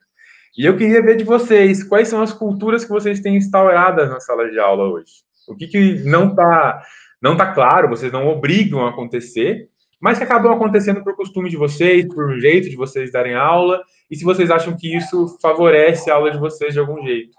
E 0.57 0.65
eu 0.65 0.75
queria 0.75 1.01
ver 1.01 1.15
de 1.15 1.23
vocês, 1.23 1.85
quais 1.85 2.09
são 2.09 2.21
as 2.21 2.33
culturas 2.33 2.83
que 2.83 2.91
vocês 2.91 3.21
têm 3.21 3.37
instauradas 3.37 4.09
na 4.09 4.19
sala 4.19 4.51
de 4.51 4.59
aula 4.59 4.89
hoje? 4.89 5.30
O 5.51 5.57
que, 5.57 5.67
que 5.67 6.03
não 6.03 6.29
está 6.29 6.81
não 7.21 7.37
tá 7.37 7.53
claro, 7.53 7.87
vocês 7.87 8.11
não 8.11 8.27
obrigam 8.27 8.85
a 8.85 8.89
acontecer, 8.89 9.69
mas 9.99 10.17
que 10.17 10.23
acabam 10.23 10.51
acontecendo 10.51 11.03
por 11.03 11.15
costume 11.15 11.49
de 11.49 11.55
vocês, 11.55 12.07
por 12.07 12.31
um 12.31 12.39
jeito 12.39 12.67
de 12.67 12.75
vocês 12.75 13.11
darem 13.11 13.35
aula, 13.35 13.83
e 14.09 14.15
se 14.15 14.23
vocês 14.23 14.49
acham 14.49 14.75
que 14.75 14.97
isso 14.97 15.37
favorece 15.39 16.09
a 16.09 16.15
aula 16.15 16.31
de 16.31 16.39
vocês 16.39 16.73
de 16.73 16.79
algum 16.79 17.05
jeito. 17.05 17.37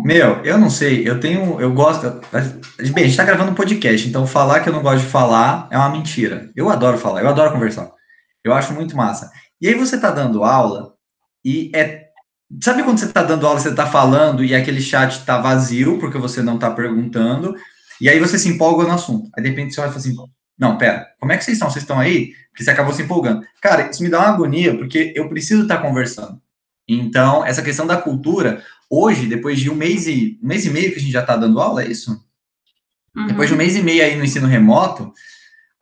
Meu, 0.00 0.42
eu 0.42 0.58
não 0.58 0.70
sei, 0.70 1.06
eu 1.06 1.20
tenho, 1.20 1.60
eu 1.60 1.72
gosto, 1.72 2.20
bem, 2.92 3.04
a 3.04 3.06
gente 3.06 3.16
tá 3.16 3.24
gravando 3.24 3.52
um 3.52 3.54
podcast, 3.54 4.08
então 4.08 4.26
falar 4.26 4.60
que 4.60 4.68
eu 4.68 4.72
não 4.72 4.82
gosto 4.82 5.04
de 5.04 5.10
falar 5.10 5.68
é 5.70 5.76
uma 5.76 5.90
mentira. 5.90 6.50
Eu 6.56 6.70
adoro 6.70 6.98
falar, 6.98 7.22
eu 7.22 7.28
adoro 7.28 7.52
conversar. 7.52 7.92
Eu 8.42 8.52
acho 8.52 8.72
muito 8.72 8.96
massa. 8.96 9.30
E 9.60 9.68
aí 9.68 9.74
você 9.74 10.00
tá 10.00 10.10
dando 10.10 10.42
aula 10.42 10.94
e 11.44 11.70
é 11.74 12.03
sabe 12.62 12.82
quando 12.82 12.98
você 12.98 13.08
tá 13.08 13.22
dando 13.22 13.46
aula, 13.46 13.60
você 13.60 13.74
tá 13.74 13.86
falando 13.86 14.44
e 14.44 14.54
aquele 14.54 14.80
chat 14.80 15.24
tá 15.24 15.38
vazio 15.38 15.98
porque 15.98 16.18
você 16.18 16.42
não 16.42 16.58
tá 16.58 16.70
perguntando, 16.70 17.54
e 18.00 18.08
aí 18.08 18.18
você 18.18 18.38
se 18.38 18.48
empolga 18.48 18.84
no 18.84 18.92
assunto. 18.92 19.30
Aí 19.36 19.42
de 19.42 19.50
repente 19.50 19.74
você 19.74 19.80
olha 19.80 19.88
e 19.88 19.92
fala 19.92 20.00
assim: 20.00 20.16
"Não, 20.58 20.78
pera, 20.78 21.06
como 21.18 21.32
é 21.32 21.36
que 21.36 21.44
vocês 21.44 21.56
estão? 21.56 21.70
Vocês 21.70 21.82
estão 21.82 21.98
aí?" 21.98 22.32
Porque 22.50 22.64
você 22.64 22.70
acabou 22.70 22.92
se 22.92 23.02
empolgando. 23.02 23.44
Cara, 23.60 23.90
isso 23.90 24.02
me 24.02 24.08
dá 24.08 24.20
uma 24.20 24.28
agonia 24.28 24.76
porque 24.76 25.12
eu 25.16 25.28
preciso 25.28 25.62
estar 25.62 25.78
tá 25.78 25.82
conversando. 25.82 26.40
Então, 26.86 27.44
essa 27.44 27.62
questão 27.62 27.86
da 27.86 27.96
cultura, 27.96 28.62
hoje, 28.88 29.26
depois 29.26 29.58
de 29.58 29.70
um 29.70 29.74
mês 29.74 30.06
e, 30.06 30.38
um 30.42 30.46
mês 30.46 30.64
e 30.64 30.70
meio 30.70 30.92
que 30.92 30.98
a 30.98 31.00
gente 31.00 31.12
já 31.12 31.20
está 31.20 31.36
dando 31.36 31.60
aula, 31.60 31.82
é 31.82 31.88
isso? 31.88 32.12
Uhum. 33.16 33.26
Depois 33.26 33.48
de 33.48 33.54
um 33.54 33.58
mês 33.58 33.74
e 33.74 33.82
meio 33.82 34.04
aí 34.04 34.16
no 34.16 34.24
ensino 34.24 34.46
remoto, 34.46 35.12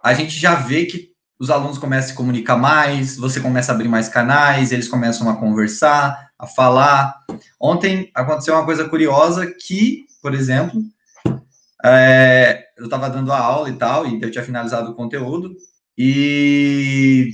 a 0.03 0.15
gente 0.15 0.39
já 0.39 0.55
vê 0.55 0.87
que 0.87 1.12
os 1.43 1.51
alunos 1.51 1.77
começam 1.77 2.05
a 2.05 2.09
se 2.11 2.15
comunicar 2.15 2.57
mais, 2.57 3.17
você 3.17 3.41
começa 3.41 3.73
a 3.73 3.75
abrir 3.75 3.89
mais 3.89 4.09
canais, 4.09 4.71
eles 4.71 4.87
começam 4.87 5.29
a 5.29 5.35
conversar, 5.35 6.31
a 6.39 6.47
falar. 6.47 7.17
Ontem 7.59 8.13
aconteceu 8.15 8.55
uma 8.55 8.65
coisa 8.65 8.89
curiosa 8.89 9.45
que, 9.49 10.05
por 10.23 10.35
exemplo, 10.35 10.81
é, 11.85 12.67
eu 12.79 12.85
estava 12.85 13.11
dando 13.11 13.33
a 13.33 13.41
aula 13.41 13.69
e 13.69 13.73
tal, 13.73 14.07
e 14.07 14.23
eu 14.23 14.31
tinha 14.31 14.45
finalizado 14.45 14.93
o 14.93 14.95
conteúdo, 14.95 15.53
e 15.99 17.33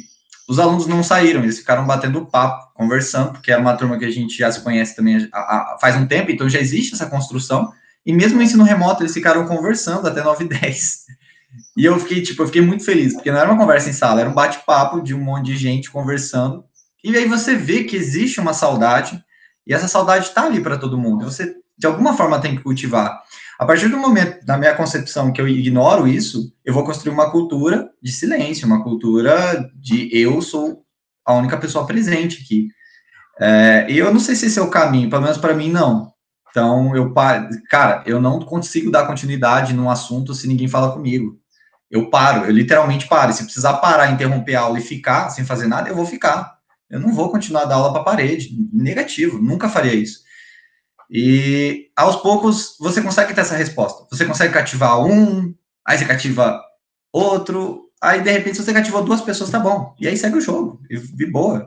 os 0.48 0.58
alunos 0.58 0.86
não 0.86 1.02
saíram, 1.02 1.42
eles 1.42 1.58
ficaram 1.58 1.86
batendo 1.86 2.24
papo, 2.24 2.72
conversando, 2.72 3.32
porque 3.32 3.52
é 3.52 3.58
uma 3.58 3.76
turma 3.76 3.98
que 3.98 4.06
a 4.06 4.10
gente 4.10 4.38
já 4.38 4.50
se 4.50 4.62
conhece 4.62 4.96
também 4.96 5.28
a, 5.30 5.38
a, 5.38 5.78
faz 5.78 5.96
um 5.96 6.06
tempo, 6.06 6.30
então 6.30 6.48
já 6.48 6.58
existe 6.58 6.94
essa 6.94 7.10
construção, 7.10 7.70
e 8.06 8.12
mesmo 8.14 8.38
no 8.38 8.42
ensino 8.42 8.64
remoto, 8.64 9.02
eles 9.02 9.12
ficaram 9.12 9.46
conversando 9.46 10.08
até 10.08 10.22
9 10.22 10.46
e 10.46 10.48
10. 10.48 11.08
E 11.76 11.84
eu 11.84 11.98
fiquei, 11.98 12.22
tipo, 12.22 12.42
eu 12.42 12.46
fiquei 12.46 12.62
muito 12.62 12.84
feliz, 12.84 13.14
porque 13.14 13.30
não 13.30 13.38
era 13.38 13.50
uma 13.50 13.58
conversa 13.58 13.88
em 13.88 13.92
sala, 13.92 14.20
era 14.20 14.30
um 14.30 14.34
bate-papo 14.34 15.00
de 15.00 15.14
um 15.14 15.20
monte 15.20 15.46
de 15.46 15.56
gente 15.56 15.90
conversando, 15.90 16.64
e 17.02 17.16
aí 17.16 17.26
você 17.26 17.54
vê 17.54 17.84
que 17.84 17.96
existe 17.96 18.40
uma 18.40 18.52
saudade, 18.52 19.22
e 19.66 19.72
essa 19.72 19.88
saudade 19.88 20.26
está 20.26 20.44
ali 20.44 20.60
para 20.60 20.78
todo 20.78 20.98
mundo, 20.98 21.24
você, 21.24 21.54
de 21.76 21.86
alguma 21.86 22.16
forma, 22.16 22.40
tem 22.40 22.56
que 22.56 22.62
cultivar. 22.62 23.22
A 23.58 23.66
partir 23.66 23.88
do 23.88 23.98
momento, 23.98 24.44
da 24.46 24.56
minha 24.56 24.74
concepção, 24.74 25.32
que 25.32 25.40
eu 25.40 25.48
ignoro 25.48 26.06
isso, 26.06 26.52
eu 26.64 26.72
vou 26.72 26.84
construir 26.84 27.12
uma 27.12 27.30
cultura 27.30 27.90
de 28.00 28.12
silêncio, 28.12 28.66
uma 28.66 28.84
cultura 28.84 29.68
de 29.74 30.08
eu 30.16 30.40
sou 30.40 30.84
a 31.24 31.34
única 31.34 31.56
pessoa 31.56 31.84
presente 31.84 32.42
aqui. 32.42 32.68
É, 33.40 33.86
e 33.88 33.98
eu 33.98 34.12
não 34.12 34.20
sei 34.20 34.36
se 34.36 34.46
esse 34.46 34.58
é 34.58 34.62
o 34.62 34.70
caminho, 34.70 35.10
pelo 35.10 35.22
menos 35.22 35.38
para 35.38 35.54
mim, 35.54 35.70
não. 35.70 36.12
Então, 36.50 36.96
eu, 36.96 37.12
cara, 37.68 38.02
eu 38.06 38.20
não 38.20 38.40
consigo 38.40 38.90
dar 38.90 39.06
continuidade 39.06 39.72
num 39.72 39.90
assunto 39.90 40.34
se 40.34 40.48
ninguém 40.48 40.68
fala 40.68 40.92
comigo. 40.92 41.38
Eu 41.90 42.10
paro, 42.10 42.44
eu 42.44 42.52
literalmente 42.52 43.06
paro. 43.06 43.32
Se 43.32 43.44
precisar 43.44 43.74
parar, 43.74 44.10
interromper 44.10 44.54
a 44.54 44.62
aula 44.62 44.78
e 44.78 44.82
ficar 44.82 45.30
sem 45.30 45.44
fazer 45.44 45.66
nada, 45.66 45.88
eu 45.88 45.94
vou 45.94 46.06
ficar. 46.06 46.58
Eu 46.90 47.00
não 47.00 47.12
vou 47.12 47.30
continuar 47.30 47.62
a 47.62 47.66
dar 47.66 47.74
aula 47.76 47.92
para 47.92 48.02
a 48.02 48.04
parede. 48.04 48.50
Negativo, 48.72 49.38
nunca 49.40 49.68
faria 49.68 49.94
isso. 49.94 50.20
E 51.10 51.90
aos 51.96 52.16
poucos 52.16 52.76
você 52.78 53.00
consegue 53.00 53.34
ter 53.34 53.40
essa 53.40 53.56
resposta. 53.56 54.06
Você 54.10 54.26
consegue 54.26 54.52
cativar 54.52 55.00
um, 55.00 55.54
aí 55.86 55.96
você 55.96 56.04
cativa 56.04 56.60
outro, 57.12 57.88
aí 58.00 58.20
de 58.20 58.30
repente 58.30 58.58
você 58.58 58.72
cativou 58.72 59.02
duas 59.02 59.22
pessoas, 59.22 59.50
tá 59.50 59.58
bom. 59.58 59.94
E 59.98 60.06
aí 60.06 60.16
segue 60.16 60.36
o 60.36 60.40
jogo, 60.40 60.80
e, 60.90 60.96
e 60.96 61.30
boa. 61.30 61.66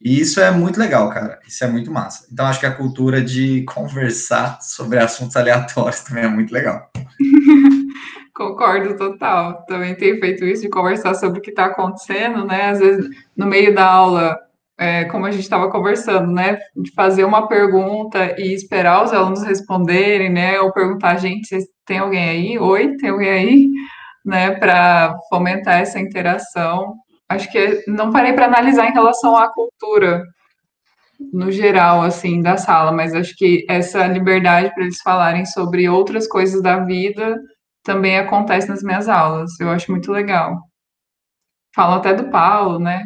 E 0.00 0.20
isso 0.20 0.40
é 0.40 0.50
muito 0.50 0.78
legal, 0.78 1.08
cara. 1.10 1.38
Isso 1.46 1.64
é 1.64 1.68
muito 1.68 1.90
massa. 1.90 2.26
Então 2.30 2.46
acho 2.46 2.60
que 2.60 2.66
a 2.66 2.74
cultura 2.74 3.22
de 3.22 3.64
conversar 3.68 4.60
sobre 4.60 4.98
assuntos 4.98 5.36
aleatórios 5.36 6.00
também 6.00 6.24
é 6.24 6.28
muito 6.28 6.52
legal. 6.52 6.90
Concordo 8.34 8.96
total. 8.96 9.64
Também 9.66 9.94
tenho 9.94 10.20
feito 10.20 10.44
isso 10.44 10.62
de 10.62 10.68
conversar 10.68 11.14
sobre 11.14 11.38
o 11.38 11.42
que 11.42 11.50
está 11.50 11.66
acontecendo, 11.66 12.44
né? 12.44 12.70
Às 12.70 12.80
vezes, 12.80 13.08
no 13.34 13.46
meio 13.46 13.74
da 13.74 13.86
aula, 13.86 14.38
é, 14.78 15.04
como 15.06 15.24
a 15.24 15.30
gente 15.30 15.42
estava 15.42 15.70
conversando, 15.70 16.30
né, 16.30 16.58
de 16.76 16.92
fazer 16.92 17.24
uma 17.24 17.48
pergunta 17.48 18.38
e 18.38 18.52
esperar 18.52 19.04
os 19.04 19.12
alunos 19.12 19.42
responderem, 19.42 20.30
né, 20.30 20.60
ou 20.60 20.72
perguntar, 20.72 21.16
gente, 21.16 21.56
tem 21.86 21.98
alguém 21.98 22.28
aí? 22.28 22.58
Oi, 22.58 22.96
tem 22.98 23.08
alguém 23.08 23.30
aí? 23.30 23.70
Né, 24.24 24.50
para 24.50 25.16
fomentar 25.30 25.80
essa 25.80 25.98
interação. 25.98 26.94
Acho 27.28 27.50
que 27.50 27.84
não 27.88 28.12
parei 28.12 28.32
para 28.32 28.46
analisar 28.46 28.88
em 28.88 28.92
relação 28.92 29.36
à 29.36 29.52
cultura 29.52 30.22
no 31.32 31.50
geral, 31.50 32.02
assim, 32.02 32.40
da 32.42 32.56
sala, 32.56 32.92
mas 32.92 33.14
acho 33.14 33.34
que 33.36 33.64
essa 33.68 34.06
liberdade 34.06 34.72
para 34.74 34.84
eles 34.84 35.00
falarem 35.00 35.44
sobre 35.46 35.88
outras 35.88 36.28
coisas 36.28 36.62
da 36.62 36.80
vida 36.80 37.36
também 37.82 38.18
acontece 38.18 38.68
nas 38.68 38.82
minhas 38.82 39.08
aulas. 39.08 39.58
Eu 39.58 39.70
acho 39.70 39.90
muito 39.90 40.12
legal. 40.12 40.60
Falo 41.74 41.94
até 41.94 42.14
do 42.14 42.30
Paulo, 42.30 42.78
né? 42.78 43.04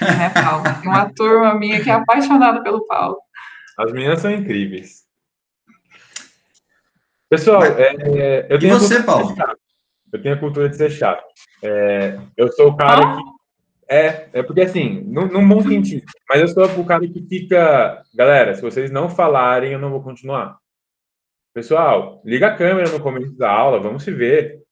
né, 0.00 0.30
Paulo? 0.30 0.64
Tem 0.82 0.90
uma 0.90 1.12
turma 1.14 1.54
minha 1.54 1.82
que 1.82 1.90
é 1.90 1.94
apaixonada 1.94 2.62
pelo 2.62 2.86
Paulo. 2.86 3.18
As 3.78 3.92
meninas 3.92 4.20
são 4.20 4.30
incríveis. 4.30 5.04
Pessoal, 7.28 7.62
é, 7.64 8.46
eu 8.48 8.58
tenho. 8.58 8.76
E 8.76 8.78
você, 8.78 9.02
Paulo? 9.02 9.34
Eu 10.16 10.22
tenho 10.22 10.34
a 10.34 10.38
cultura 10.38 10.68
de 10.68 10.76
ser 10.76 10.90
chato. 10.90 11.22
É, 11.62 12.18
eu 12.36 12.50
sou 12.52 12.70
o 12.70 12.76
cara 12.76 13.02
ah? 13.02 13.16
que. 13.16 13.36
É, 13.88 14.28
é 14.32 14.42
porque 14.42 14.62
assim, 14.62 15.02
num, 15.06 15.28
num 15.28 15.46
bom 15.46 15.60
sentido. 15.62 16.04
Mas 16.28 16.40
eu 16.40 16.48
sou 16.48 16.64
o 16.80 16.84
cara 16.84 17.06
que 17.06 17.22
fica. 17.28 18.02
Galera, 18.14 18.54
se 18.54 18.62
vocês 18.62 18.90
não 18.90 19.08
falarem, 19.08 19.72
eu 19.72 19.78
não 19.78 19.90
vou 19.90 20.02
continuar. 20.02 20.56
Pessoal, 21.54 22.20
liga 22.24 22.48
a 22.48 22.56
câmera 22.56 22.90
no 22.90 23.00
começo 23.00 23.36
da 23.36 23.50
aula, 23.50 23.78
vamos 23.78 24.02
se 24.02 24.10
ver. 24.10 24.62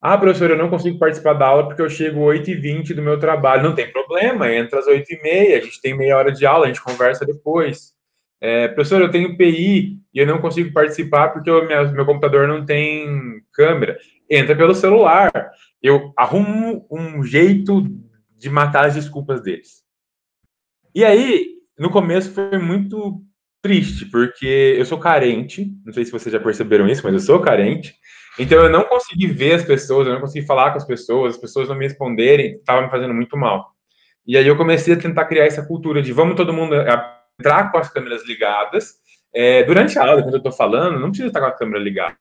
Ah, 0.00 0.18
professor, 0.18 0.50
eu 0.50 0.58
não 0.58 0.68
consigo 0.68 0.98
participar 0.98 1.32
da 1.32 1.46
aula 1.46 1.66
porque 1.66 1.80
eu 1.80 1.88
chego 1.88 2.20
8h20 2.20 2.94
do 2.94 3.02
meu 3.02 3.18
trabalho. 3.18 3.62
Não 3.62 3.74
tem 3.74 3.90
problema, 3.90 4.52
entra 4.52 4.78
às 4.78 4.86
8h30, 4.86 5.56
a 5.56 5.60
gente 5.60 5.80
tem 5.80 5.96
meia 5.96 6.16
hora 6.18 6.30
de 6.30 6.44
aula, 6.44 6.66
a 6.66 6.68
gente 6.68 6.82
conversa 6.82 7.24
depois. 7.24 7.94
É, 8.40 8.68
professor, 8.68 9.00
eu 9.00 9.10
tenho 9.10 9.36
PI 9.38 9.98
e 10.12 10.18
eu 10.18 10.26
não 10.26 10.38
consigo 10.38 10.70
participar 10.72 11.30
porque 11.30 11.50
o 11.50 11.66
meu, 11.66 11.90
meu 11.92 12.04
computador 12.04 12.46
não 12.46 12.64
tem 12.64 13.40
câmera. 13.50 13.98
Entra 14.30 14.56
pelo 14.56 14.74
celular. 14.74 15.30
Eu 15.82 16.12
arrumo 16.16 16.86
um 16.90 17.22
jeito 17.22 17.82
de 18.36 18.48
matar 18.48 18.86
as 18.86 18.94
desculpas 18.94 19.42
deles. 19.42 19.82
E 20.94 21.04
aí, 21.04 21.54
no 21.78 21.90
começo 21.90 22.30
foi 22.32 22.58
muito 22.58 23.22
triste, 23.62 24.04
porque 24.06 24.76
eu 24.78 24.84
sou 24.84 24.98
carente, 24.98 25.72
não 25.84 25.92
sei 25.92 26.04
se 26.04 26.12
vocês 26.12 26.32
já 26.32 26.38
perceberam 26.38 26.86
isso, 26.86 27.00
mas 27.02 27.14
eu 27.14 27.20
sou 27.20 27.40
carente. 27.40 27.94
Então 28.38 28.62
eu 28.62 28.70
não 28.70 28.84
consegui 28.84 29.26
ver 29.28 29.54
as 29.54 29.64
pessoas, 29.64 30.06
eu 30.06 30.12
não 30.12 30.20
consegui 30.20 30.46
falar 30.46 30.70
com 30.70 30.76
as 30.76 30.84
pessoas, 30.84 31.34
as 31.34 31.40
pessoas 31.40 31.68
não 31.68 31.76
me 31.76 31.84
responderem, 31.84 32.56
estava 32.56 32.82
me 32.82 32.90
fazendo 32.90 33.14
muito 33.14 33.36
mal. 33.36 33.72
E 34.26 34.36
aí 34.36 34.46
eu 34.46 34.56
comecei 34.56 34.94
a 34.94 34.98
tentar 34.98 35.24
criar 35.24 35.46
essa 35.46 35.64
cultura 35.64 36.02
de 36.02 36.12
vamos 36.12 36.36
todo 36.36 36.52
mundo 36.52 36.74
entrar 36.74 37.70
com 37.70 37.78
as 37.78 37.88
câmeras 37.90 38.26
ligadas. 38.26 38.94
É, 39.34 39.62
durante 39.64 39.98
a 39.98 40.06
aula, 40.06 40.22
quando 40.22 40.34
eu 40.34 40.38
estou 40.38 40.52
falando, 40.52 41.00
não 41.00 41.08
precisa 41.08 41.28
estar 41.28 41.40
com 41.40 41.46
a 41.46 41.52
câmera 41.52 41.82
ligada. 41.82 42.16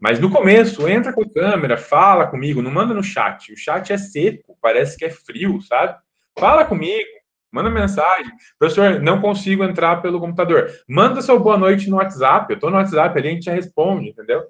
Mas 0.00 0.18
no 0.18 0.30
começo, 0.30 0.88
entra 0.88 1.12
com 1.12 1.28
câmera, 1.28 1.76
fala 1.76 2.26
comigo, 2.26 2.62
não 2.62 2.70
manda 2.70 2.94
no 2.94 3.02
chat. 3.02 3.52
O 3.52 3.56
chat 3.56 3.92
é 3.92 3.98
seco, 3.98 4.56
parece 4.60 4.96
que 4.96 5.04
é 5.04 5.10
frio, 5.10 5.60
sabe? 5.60 5.98
Fala 6.38 6.64
comigo, 6.64 7.08
manda 7.52 7.68
mensagem. 7.68 8.32
Professor, 8.58 8.98
não 9.00 9.20
consigo 9.20 9.62
entrar 9.62 10.00
pelo 10.00 10.18
computador. 10.18 10.70
Manda 10.88 11.20
seu 11.20 11.38
boa 11.38 11.58
noite 11.58 11.90
no 11.90 11.96
WhatsApp. 11.96 12.50
Eu 12.50 12.54
estou 12.54 12.70
no 12.70 12.76
WhatsApp 12.76 13.18
ali, 13.18 13.28
a 13.28 13.32
gente 13.32 13.44
já 13.44 13.52
responde, 13.52 14.08
entendeu? 14.08 14.42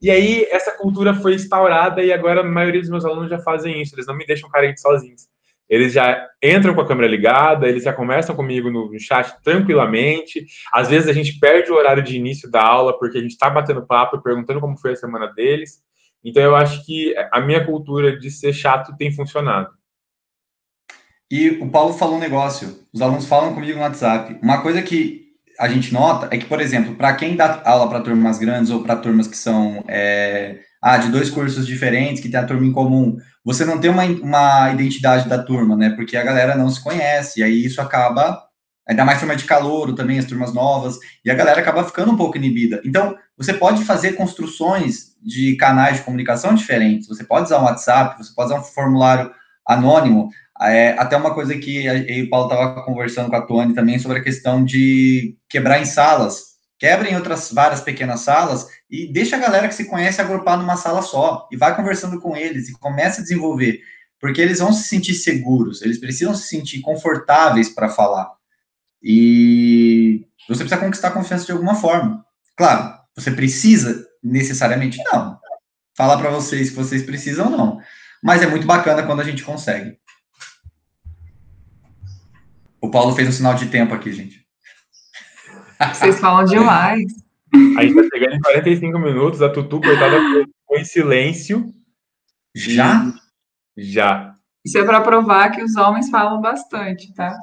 E 0.00 0.10
aí, 0.10 0.46
essa 0.50 0.72
cultura 0.72 1.12
foi 1.14 1.34
instaurada 1.34 2.02
e 2.02 2.12
agora 2.12 2.40
a 2.40 2.44
maioria 2.44 2.80
dos 2.80 2.90
meus 2.90 3.04
alunos 3.04 3.28
já 3.28 3.38
fazem 3.38 3.80
isso, 3.82 3.94
eles 3.94 4.06
não 4.06 4.16
me 4.16 4.26
deixam 4.26 4.50
carente 4.50 4.80
sozinhos. 4.80 5.28
Eles 5.74 5.92
já 5.92 6.28
entram 6.40 6.72
com 6.72 6.80
a 6.80 6.86
câmera 6.86 7.08
ligada, 7.08 7.68
eles 7.68 7.82
já 7.82 7.92
conversam 7.92 8.36
comigo 8.36 8.70
no 8.70 8.96
chat 9.00 9.34
tranquilamente. 9.42 10.46
Às 10.72 10.88
vezes 10.88 11.08
a 11.08 11.12
gente 11.12 11.38
perde 11.40 11.72
o 11.72 11.74
horário 11.74 12.02
de 12.02 12.16
início 12.16 12.48
da 12.48 12.62
aula 12.62 12.96
porque 12.96 13.18
a 13.18 13.20
gente 13.20 13.32
está 13.32 13.50
batendo 13.50 13.84
papo 13.84 14.22
perguntando 14.22 14.60
como 14.60 14.78
foi 14.78 14.92
a 14.92 14.96
semana 14.96 15.26
deles. 15.26 15.82
Então 16.22 16.40
eu 16.40 16.54
acho 16.54 16.86
que 16.86 17.12
a 17.32 17.40
minha 17.40 17.64
cultura 17.66 18.16
de 18.16 18.30
ser 18.30 18.52
chato 18.52 18.96
tem 18.96 19.10
funcionado. 19.10 19.70
E 21.28 21.50
o 21.50 21.68
Paulo 21.68 21.94
falou 21.94 22.16
um 22.16 22.20
negócio, 22.20 22.78
os 22.92 23.02
alunos 23.02 23.26
falam 23.26 23.52
comigo 23.52 23.76
no 23.76 23.82
WhatsApp. 23.82 24.38
Uma 24.40 24.62
coisa 24.62 24.80
que 24.80 25.24
a 25.58 25.68
gente 25.68 25.92
nota 25.92 26.28
é 26.30 26.38
que, 26.38 26.46
por 26.46 26.60
exemplo, 26.60 26.94
para 26.94 27.14
quem 27.14 27.34
dá 27.34 27.62
aula 27.64 27.88
para 27.88 28.00
turmas 28.00 28.38
grandes 28.38 28.70
ou 28.70 28.84
para 28.84 28.94
turmas 28.94 29.26
que 29.26 29.36
são 29.36 29.84
é, 29.88 30.60
ah, 30.80 30.98
de 30.98 31.10
dois 31.10 31.30
cursos 31.30 31.66
diferentes, 31.66 32.22
que 32.22 32.28
tem 32.28 32.38
a 32.38 32.46
turma 32.46 32.64
em 32.64 32.72
comum, 32.72 33.16
você 33.44 33.64
não 33.64 33.78
tem 33.78 33.90
uma, 33.90 34.04
uma 34.04 34.70
identidade 34.72 35.28
da 35.28 35.42
turma, 35.42 35.76
né? 35.76 35.90
Porque 35.90 36.16
a 36.16 36.22
galera 36.22 36.56
não 36.56 36.70
se 36.70 36.82
conhece, 36.82 37.40
e 37.40 37.42
aí 37.42 37.64
isso 37.64 37.80
acaba, 37.80 38.42
ainda 38.88 39.04
mais 39.04 39.18
turma 39.18 39.36
de 39.36 39.44
calouro 39.44 39.94
também, 39.94 40.18
as 40.18 40.24
turmas 40.24 40.54
novas, 40.54 40.96
e 41.24 41.30
a 41.30 41.34
galera 41.34 41.60
acaba 41.60 41.84
ficando 41.84 42.12
um 42.12 42.16
pouco 42.16 42.36
inibida. 42.38 42.80
Então, 42.84 43.16
você 43.36 43.52
pode 43.52 43.84
fazer 43.84 44.12
construções 44.12 45.14
de 45.22 45.56
canais 45.56 45.98
de 45.98 46.02
comunicação 46.02 46.54
diferentes, 46.54 47.08
você 47.08 47.24
pode 47.24 47.46
usar 47.46 47.60
um 47.60 47.64
WhatsApp, 47.64 48.16
você 48.16 48.32
pode 48.34 48.52
usar 48.52 48.60
um 48.60 48.64
formulário 48.64 49.30
anônimo, 49.66 50.30
é, 50.62 50.92
até 50.98 51.16
uma 51.16 51.34
coisa 51.34 51.56
que 51.58 52.22
o 52.22 52.30
Paulo 52.30 52.50
estava 52.50 52.82
conversando 52.84 53.28
com 53.28 53.36
a 53.36 53.42
Tony 53.42 53.74
também 53.74 53.98
sobre 53.98 54.18
a 54.18 54.22
questão 54.22 54.64
de 54.64 55.36
quebrar 55.48 55.80
em 55.80 55.84
salas, 55.84 56.53
quebra 56.84 57.08
em 57.08 57.16
outras 57.16 57.50
várias 57.50 57.80
pequenas 57.80 58.20
salas 58.20 58.68
e 58.90 59.10
deixa 59.10 59.36
a 59.36 59.38
galera 59.38 59.68
que 59.68 59.74
se 59.74 59.86
conhece 59.86 60.20
agrupar 60.20 60.58
numa 60.58 60.76
sala 60.76 61.00
só 61.00 61.48
e 61.50 61.56
vai 61.56 61.74
conversando 61.74 62.20
com 62.20 62.36
eles 62.36 62.68
e 62.68 62.78
começa 62.78 63.20
a 63.20 63.22
desenvolver, 63.22 63.80
porque 64.20 64.38
eles 64.38 64.58
vão 64.58 64.70
se 64.70 64.86
sentir 64.86 65.14
seguros, 65.14 65.80
eles 65.80 65.98
precisam 65.98 66.34
se 66.34 66.46
sentir 66.46 66.82
confortáveis 66.82 67.70
para 67.70 67.88
falar. 67.88 68.30
E 69.02 70.26
você 70.46 70.62
precisa 70.62 70.76
conquistar 70.76 71.08
a 71.08 71.12
confiança 71.12 71.46
de 71.46 71.52
alguma 71.52 71.74
forma. 71.74 72.22
Claro, 72.54 72.98
você 73.16 73.30
precisa 73.30 74.06
necessariamente 74.22 75.02
não. 75.10 75.38
Falar 75.96 76.18
para 76.18 76.28
vocês 76.28 76.68
que 76.68 76.76
vocês 76.76 77.02
precisam 77.02 77.48
não. 77.48 77.80
Mas 78.22 78.42
é 78.42 78.46
muito 78.46 78.66
bacana 78.66 79.02
quando 79.04 79.20
a 79.20 79.24
gente 79.24 79.42
consegue. 79.42 79.96
O 82.78 82.90
Paulo 82.90 83.16
fez 83.16 83.26
um 83.26 83.32
sinal 83.32 83.54
de 83.54 83.70
tempo 83.70 83.94
aqui, 83.94 84.12
gente. 84.12 84.43
Vocês 85.92 86.20
falam 86.20 86.44
demais. 86.44 87.04
A 87.76 87.82
gente 87.82 87.94
tá 87.94 88.02
chegando 88.12 88.34
em 88.34 88.40
45 88.40 88.98
minutos, 88.98 89.42
a 89.42 89.48
Tutu, 89.48 89.80
coitada, 89.80 90.16
foi 90.66 90.80
em 90.80 90.84
silêncio. 90.84 91.72
Já? 92.54 93.12
Já. 93.76 94.34
Isso 94.64 94.78
é 94.78 94.84
para 94.84 95.00
provar 95.00 95.50
que 95.50 95.62
os 95.62 95.76
homens 95.76 96.10
falam 96.10 96.40
bastante, 96.40 97.12
tá? 97.14 97.36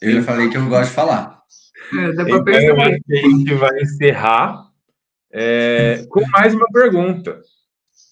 Eu 0.00 0.12
já 0.12 0.22
falei 0.22 0.50
que 0.50 0.56
eu 0.56 0.68
gosto 0.68 0.88
de 0.88 0.94
falar. 0.94 1.40
É, 1.92 2.12
dá 2.12 2.22
então, 2.22 2.48
eu 2.48 2.80
acho 2.80 2.98
que 3.04 3.18
a 3.18 3.22
gente 3.22 3.54
vai 3.54 3.80
encerrar 3.80 4.66
é, 5.32 6.04
com 6.08 6.20
mais 6.30 6.54
uma 6.54 6.66
pergunta. 6.72 7.40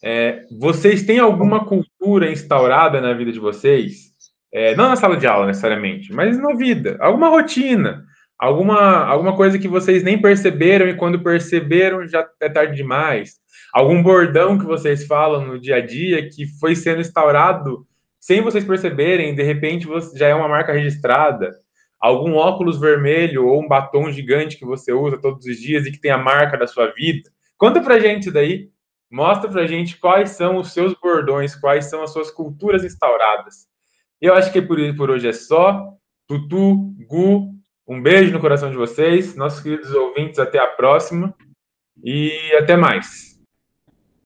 É, 0.02 0.46
vocês 0.58 1.02
têm 1.02 1.18
alguma 1.18 1.64
cultura 1.64 2.30
instaurada 2.30 3.00
na 3.00 3.12
vida 3.12 3.32
de 3.32 3.38
vocês? 3.38 4.10
É, 4.52 4.74
não 4.74 4.88
na 4.88 4.96
sala 4.96 5.16
de 5.16 5.26
aula 5.26 5.46
necessariamente, 5.46 6.12
mas 6.12 6.38
na 6.38 6.54
vida, 6.54 6.96
alguma 7.00 7.28
rotina, 7.28 8.04
Alguma, 8.40 9.04
alguma 9.04 9.36
coisa 9.36 9.58
que 9.58 9.68
vocês 9.68 10.02
nem 10.02 10.18
perceberam 10.18 10.88
e 10.88 10.96
quando 10.96 11.22
perceberam 11.22 12.08
já 12.08 12.26
é 12.40 12.48
tarde 12.48 12.74
demais? 12.74 13.34
Algum 13.70 14.02
bordão 14.02 14.58
que 14.58 14.64
vocês 14.64 15.06
falam 15.06 15.46
no 15.46 15.60
dia 15.60 15.76
a 15.76 15.80
dia 15.84 16.26
que 16.26 16.46
foi 16.58 16.74
sendo 16.74 17.02
instaurado 17.02 17.86
sem 18.18 18.40
vocês 18.40 18.64
perceberem, 18.64 19.34
de 19.34 19.42
repente 19.42 19.86
já 20.14 20.28
é 20.28 20.34
uma 20.34 20.48
marca 20.48 20.72
registrada? 20.72 21.50
Algum 22.00 22.34
óculos 22.34 22.80
vermelho 22.80 23.46
ou 23.46 23.62
um 23.62 23.68
batom 23.68 24.10
gigante 24.10 24.56
que 24.56 24.64
você 24.64 24.90
usa 24.90 25.20
todos 25.20 25.44
os 25.44 25.58
dias 25.58 25.84
e 25.84 25.92
que 25.92 26.00
tem 26.00 26.10
a 26.10 26.16
marca 26.16 26.56
da 26.56 26.66
sua 26.66 26.86
vida? 26.94 27.28
Conta 27.58 27.82
pra 27.82 28.00
gente 28.00 28.22
isso 28.22 28.32
daí. 28.32 28.70
Mostra 29.10 29.50
pra 29.50 29.66
gente 29.66 29.98
quais 29.98 30.30
são 30.30 30.56
os 30.56 30.72
seus 30.72 30.94
bordões, 30.94 31.54
quais 31.54 31.90
são 31.90 32.02
as 32.02 32.10
suas 32.10 32.30
culturas 32.30 32.84
instauradas. 32.84 33.66
Eu 34.18 34.32
acho 34.32 34.50
que 34.50 34.62
por, 34.62 34.78
por 34.96 35.10
hoje 35.10 35.28
é 35.28 35.32
só. 35.32 35.92
Tutu, 36.26 36.94
Gu, 37.06 37.59
um 37.90 38.00
beijo 38.00 38.32
no 38.32 38.38
coração 38.38 38.70
de 38.70 38.76
vocês, 38.76 39.34
nossos 39.34 39.60
queridos 39.60 39.92
ouvintes, 39.92 40.38
até 40.38 40.60
a 40.60 40.66
próxima 40.68 41.34
e 42.04 42.32
até 42.56 42.76
mais. 42.76 43.29